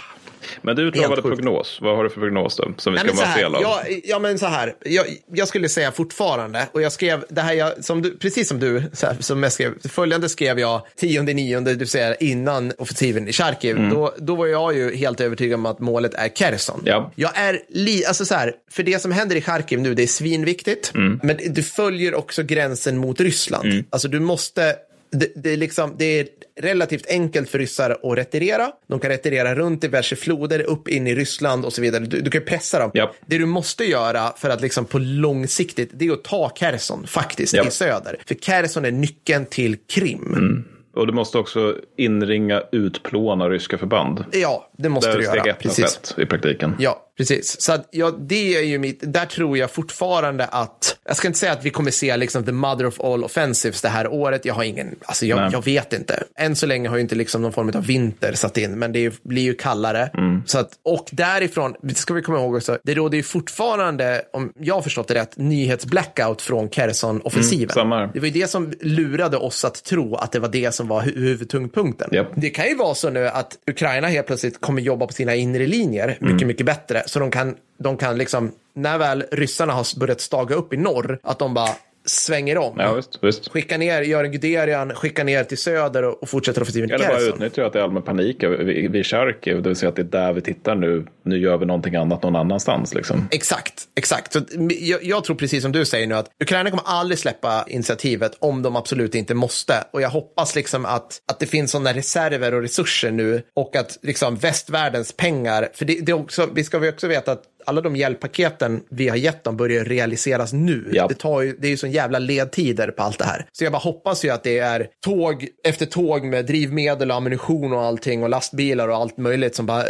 [0.63, 1.79] Men du utlovade prognos.
[1.81, 2.73] Vad har du för prognos då?
[2.77, 3.63] Som vi ska vara fel av?
[3.63, 4.75] Ja, ja, men så här.
[4.85, 8.59] Jag, jag, skulle säga fortfarande, och jag skrev det här, jag, som du, precis som
[8.59, 13.33] du, här, som jag skrev, följande skrev jag 10-9, det vill säga innan offensiven i
[13.33, 13.77] Charkiv.
[13.77, 13.91] Mm.
[13.91, 16.83] Då, då var jag ju helt övertygad om att målet är Kherson.
[16.85, 17.13] Ja.
[17.15, 20.07] Jag är, li, alltså så här, för det som händer i Charkiv nu, det är
[20.07, 21.21] svinviktigt, mm.
[21.23, 23.65] men du följer också gränsen mot Ryssland.
[23.65, 23.85] Mm.
[23.91, 24.77] Alltså du måste
[25.11, 26.27] det, det, är liksom, det är
[26.61, 28.73] relativt enkelt för ryssar att retirera.
[28.87, 32.05] De kan retirera runt diverse floder, upp in i Ryssland och så vidare.
[32.05, 32.91] Du, du kan pressa dem.
[32.95, 33.11] Yep.
[33.27, 37.55] Det du måste göra för att liksom på långsiktigt, det är att ta Kherson faktiskt
[37.55, 37.67] yep.
[37.67, 38.17] i söder.
[38.27, 40.35] För Kherson är nyckeln till Krim.
[40.37, 40.65] Mm.
[40.95, 44.25] Och du måste också inringa, utplåna ryska förband.
[44.33, 45.33] Ja, det måste du göra.
[45.33, 46.15] Det är steg ett Precis.
[46.19, 46.77] i praktiken.
[46.79, 51.17] Ja, Precis, så att, ja, det är ju mitt, där tror jag fortfarande att, jag
[51.17, 54.09] ska inte säga att vi kommer se liksom the mother of all offensives det här
[54.09, 54.45] året.
[54.45, 56.25] Jag har ingen, alltså jag, jag vet inte.
[56.39, 59.23] Än så länge har ju inte liksom någon form av vinter satt in, men det
[59.23, 60.11] blir ju kallare.
[60.15, 60.43] Mm.
[60.47, 64.53] Så att, och därifrån, det ska vi komma ihåg också, det råder ju fortfarande, om
[64.59, 67.93] jag har förstått det rätt, nyhetsblackout från Kherson-offensiven.
[67.93, 70.89] Mm, det var ju det som lurade oss att tro att det var det som
[70.89, 72.15] var hu huvudtyngdpunkten.
[72.15, 72.27] Yep.
[72.35, 75.67] Det kan ju vara så nu att Ukraina helt plötsligt kommer jobba på sina inre
[75.67, 76.47] linjer mycket, mm.
[76.47, 80.73] mycket bättre så de kan, de kan liksom, när väl ryssarna har börjat staga upp
[80.73, 81.71] i norr, att de bara
[82.11, 82.75] svänger om.
[82.79, 83.49] Ja, visst, visst.
[83.49, 87.67] Skicka ner Göran Guderian, skicka ner till söder och, och fortsätter offensiven Eller bara utnyttja
[87.67, 88.43] att det är allmän panik
[88.91, 91.07] vid Charkiv, det vill säga att det är där vi tittar nu.
[91.23, 92.95] Nu gör vi någonting annat någon annanstans.
[92.95, 93.29] Liksom.
[93.31, 94.33] Exakt, exakt.
[94.33, 94.41] Så,
[94.81, 98.63] jag, jag, tror precis som du säger nu att Ukraina kommer aldrig släppa initiativet om
[98.63, 99.75] de absolut inte måste.
[99.93, 103.99] Och jag hoppas liksom att, att det finns sådana reserver och resurser nu och att
[104.03, 107.97] liksom västvärldens pengar, för det, det också, vi ska vi också veta att alla de
[107.97, 110.91] hjälppaketen vi har gett dem börjar realiseras nu.
[110.93, 111.07] Ja.
[111.09, 113.47] Det, tar ju, det är ju sån jävla ledtider på allt det här.
[113.53, 117.73] Så jag bara hoppas ju att det är tåg efter tåg med drivmedel och ammunition
[117.73, 119.85] och allting och lastbilar och allt möjligt som bara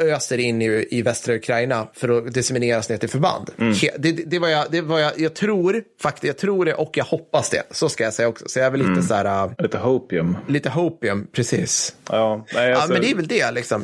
[0.00, 3.50] öser in i, i västra Ukraina för att dissemineras ner till förband.
[3.58, 3.74] Mm.
[3.98, 7.04] Det, det, var jag, det var jag, jag tror faktiskt, jag tror det och jag
[7.04, 7.62] hoppas det.
[7.70, 8.44] Så ska jag säga också.
[8.48, 9.02] Så jag är väl lite mm.
[9.02, 9.44] så här.
[9.44, 10.36] Uh, lite hopium.
[10.48, 11.94] Lite hopium, precis.
[12.10, 12.88] Ja, nej, alltså...
[12.88, 13.82] ja, men det är väl det liksom.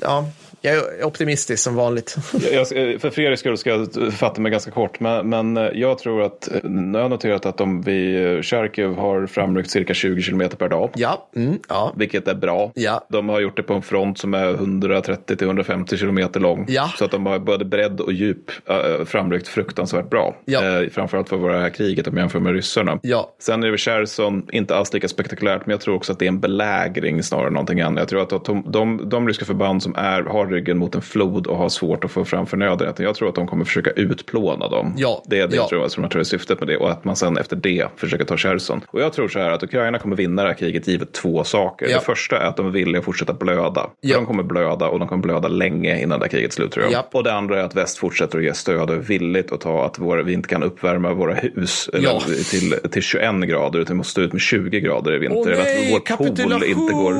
[0.00, 0.30] Ja.
[0.64, 2.16] Jag är optimistisk som vanligt.
[2.52, 2.68] jag,
[3.00, 6.48] för Fredriks skull ska jag fatta mig ganska kort, men, men eh, jag tror att,
[6.92, 10.90] jag har noterat att de vid Charkiv har framryckt cirka 20 kilometer per dag.
[10.94, 11.28] Ja.
[11.36, 11.94] Mm, ja.
[11.96, 12.72] Vilket är bra.
[12.74, 13.06] Ja.
[13.08, 16.64] De har gjort det på en front som är 130 till 150 kilometer lång.
[16.68, 16.90] Ja.
[16.98, 20.36] Så att de har både bredd och djup äh, framryckt fruktansvärt bra.
[20.44, 20.80] Ja.
[20.82, 22.98] Äh, framförallt för våra här kriget om jämför med ryssarna.
[23.02, 23.34] Ja.
[23.38, 26.28] Sen är det Cherson, inte alls lika spektakulärt, men jag tror också att det är
[26.28, 27.98] en belägring snarare än någonting annat.
[27.98, 31.46] Jag tror att de, de, de ryska förband som är, har ryggen mot en flod
[31.46, 34.94] och har svårt att få fram förnödenheter, jag tror att de kommer försöka utplåna dem.
[34.96, 35.22] Ja.
[35.26, 35.68] Det är det ja.
[35.68, 37.88] tror jag, som jag tror är syftet med det och att man sen efter det
[37.96, 38.80] försöker ta Cherson.
[38.86, 41.88] Och jag tror så här att Ukraina kommer vinna det här kriget givet två saker.
[41.88, 41.98] Ja.
[41.98, 43.90] Det första är att de vill fortsätta blöda.
[44.00, 44.16] Ja.
[44.16, 46.92] De kommer blöda och de kommer blöda länge innan det här kriget slut tror jag.
[46.92, 47.08] Ja.
[47.12, 49.86] Och det andra är att väst fortsätter att ge stöd och är villigt att ta
[49.86, 52.22] att våra, vi inte kan uppvärma våra hus eller, Ja.
[52.50, 55.38] till, till 21 grader utan vi måste stå ut med 20 grader i vinter.
[55.40, 57.14] Åh, eller nej, att vår pool inte går...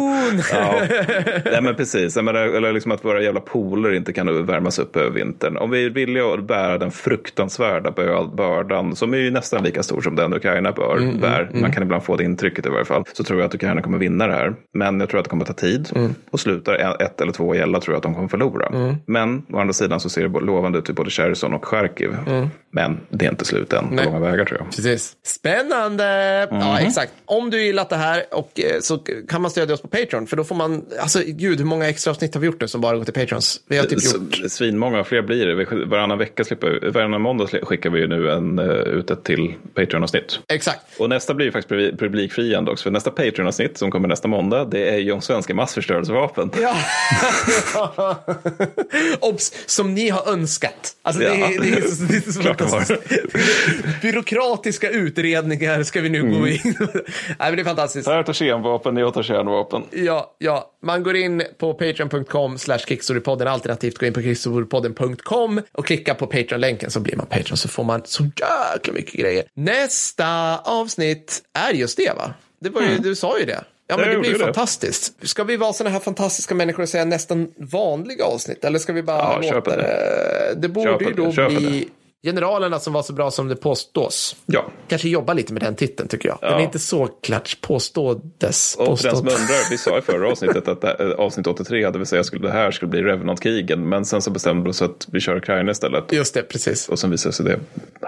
[0.52, 0.74] Ja.
[1.44, 4.96] nej men precis, Jag menar, eller liksom att våra jävla pooler inte kan värmas upp
[4.96, 5.56] över vintern.
[5.56, 9.82] Om vi är villiga att bära den fruktansvärda bö- bördan som är ju nästan lika
[9.82, 12.84] stor som den Ukraina bör, Mm, bär, man kan ibland få det intrycket i varje
[12.84, 14.54] fall, så tror jag att Ukraina kommer vinna det här.
[14.74, 16.14] Men jag tror att det kommer ta tid Mm.
[16.30, 18.96] och slutar ett eller två gälla tror jag att de kommer förlora.
[19.06, 22.10] Men å andra sidan så ser det lovande ut i både Cherson och Charkiv.
[22.72, 23.96] Men det är inte slut än på Mm.
[23.96, 24.04] Nej.
[24.04, 24.66] långa vägar tror jag.
[24.66, 25.16] Precis.
[25.22, 26.04] Spännande!
[26.50, 26.86] Ja, Mhm.
[26.86, 27.12] exakt.
[27.24, 28.98] Om du gillat det här och, eh, så
[29.28, 30.26] kan man stödja oss på Patreon.
[30.26, 32.80] För då får man, alltså gud, hur många extra avsnitt har vi gjort nu som
[32.80, 33.60] bara till Patrons?
[33.68, 34.50] Vi har typ gjort...
[34.50, 35.84] Svinmånga, fler blir det.
[35.86, 40.38] Varannan vecka slipper, varannan måndag skickar vi ju nu en, uh, ut ett till Patreon-avsnitt.
[40.48, 40.80] Exakt.
[40.98, 42.82] Och nästa blir ju faktiskt publi- publikfriande också.
[42.82, 46.50] För nästa Patreon-avsnitt som kommer nästa måndag, det är ju om svenska massförstörelsevapen.
[46.60, 46.76] Ja.
[49.20, 49.52] Obs!
[49.66, 50.96] Som ni har önskat.
[51.02, 51.32] Alltså, det, Ja.
[51.34, 54.02] är, det, är, det är så Klart.
[54.02, 56.40] Byråkratiska utredningar ska vi nu Mm.
[56.40, 56.60] gå in.
[56.78, 58.08] Nej, men det är fantastiskt.
[58.08, 59.82] Här tar kemvapen, jag tar kärnvapen.
[59.90, 65.86] Ja, ja, man går in på patreon.com slash kickstorypodden alternativt går in på kickstorypodden.com och
[65.86, 69.44] klickar på Patreon-länken så blir man Patreon så får man så jäkla mycket grejer.
[69.54, 72.34] Nästa avsnitt är just det va?
[72.60, 73.64] Det var ju, Du sa ju det.
[73.86, 75.28] Ja, men det blir ju fantastiskt.
[75.28, 78.64] Ska vi vara sådana här fantastiska människor och säga nästan vanliga avsnitt?
[78.64, 79.82] Eller ska vi bara Ja, låta det.
[79.82, 80.54] det?
[80.60, 81.88] Det borde ju då bli
[82.24, 84.36] generalerna som var så bra som det påstås.
[84.46, 84.64] Ja.
[84.88, 86.38] Kanske jobba lite med den titeln tycker jag.
[86.40, 86.58] Den Ja.
[86.58, 88.76] är inte så klart påståddes.
[88.78, 91.98] Och för den som undrar, vi sa i förra avsnittet att här- avsnitt 83, det
[91.98, 93.88] vill säga skulle det här skulle bli Revenant-krigen.
[93.88, 96.12] Men sen så bestämde vi oss att vi kör Ukraina istället.
[96.12, 96.88] Just det, precis.
[96.88, 97.58] Och sen visade sig det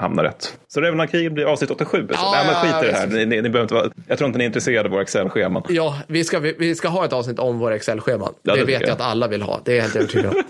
[0.00, 0.58] hamna rätt.
[0.68, 2.06] Så Revenant-krigen blir avsnitt 87.
[2.12, 3.06] Ja, Nej, men skit i det här.
[3.06, 5.62] Ni, ni, ni inte vara, jag tror inte ni är intresserade av våra Excel-scheman.
[5.68, 8.34] Ja, vi ska, vi, vi ska ha ett avsnitt om våra Excel-scheman.
[8.42, 8.94] Ja, det det vet jag jag.
[8.94, 9.60] att alla vill ha.
[9.64, 10.42] Det är jag helt övertygad om.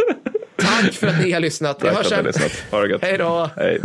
[0.56, 1.78] Tack för att ni har lyssnat.
[1.82, 2.42] Vi hörs för att ni har sen.
[2.42, 2.64] lyssnat.
[2.70, 3.02] Ha det gött.
[3.02, 3.50] Hej då.
[3.56, 3.80] Hej.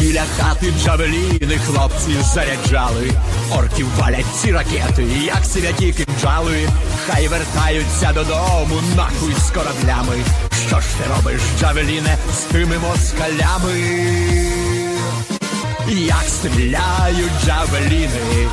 [0.00, 3.10] Біля хати джавеліни хлопці заряджали,
[3.58, 6.68] орків валять ці ракети, як святі кинджали,
[7.06, 10.14] хай вертаються додому, нахуй з кораблями.
[10.68, 13.74] Що ж ти робиш, джавеліне, з тими москалями?
[15.88, 18.48] Як стріляють джавеліни,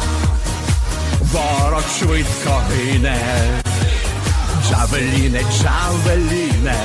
[1.32, 3.18] ворог швидко гине.
[4.64, 6.76] Джавеліне, джавеліне.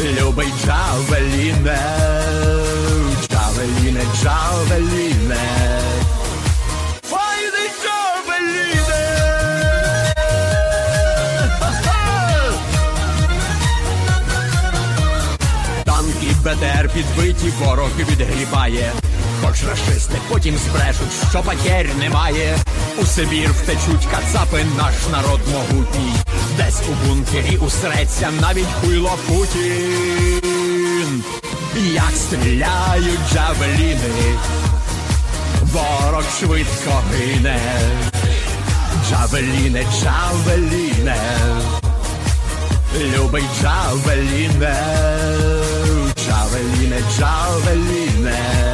[0.00, 1.78] Любий Джавеліне,
[3.28, 5.72] Джавеліне, Джавеліне.
[16.44, 18.92] БТР підбиті, ворог відгрібає.
[19.44, 22.58] Хоч рашисти потім збрешуть, що потерь немає.
[23.02, 26.14] У Сибір втечуть кацапи, наш народ могутній.
[26.56, 30.42] Десь у бункері усреться навіть хуйло Путін.
[31.92, 34.34] Як стріляють джавеліни,
[35.62, 37.60] ворог швидко гине.
[39.08, 41.16] Джавеліне, джавеліне,
[43.16, 44.76] любий джавеліне,
[46.16, 48.71] джавеліне, джавеліне.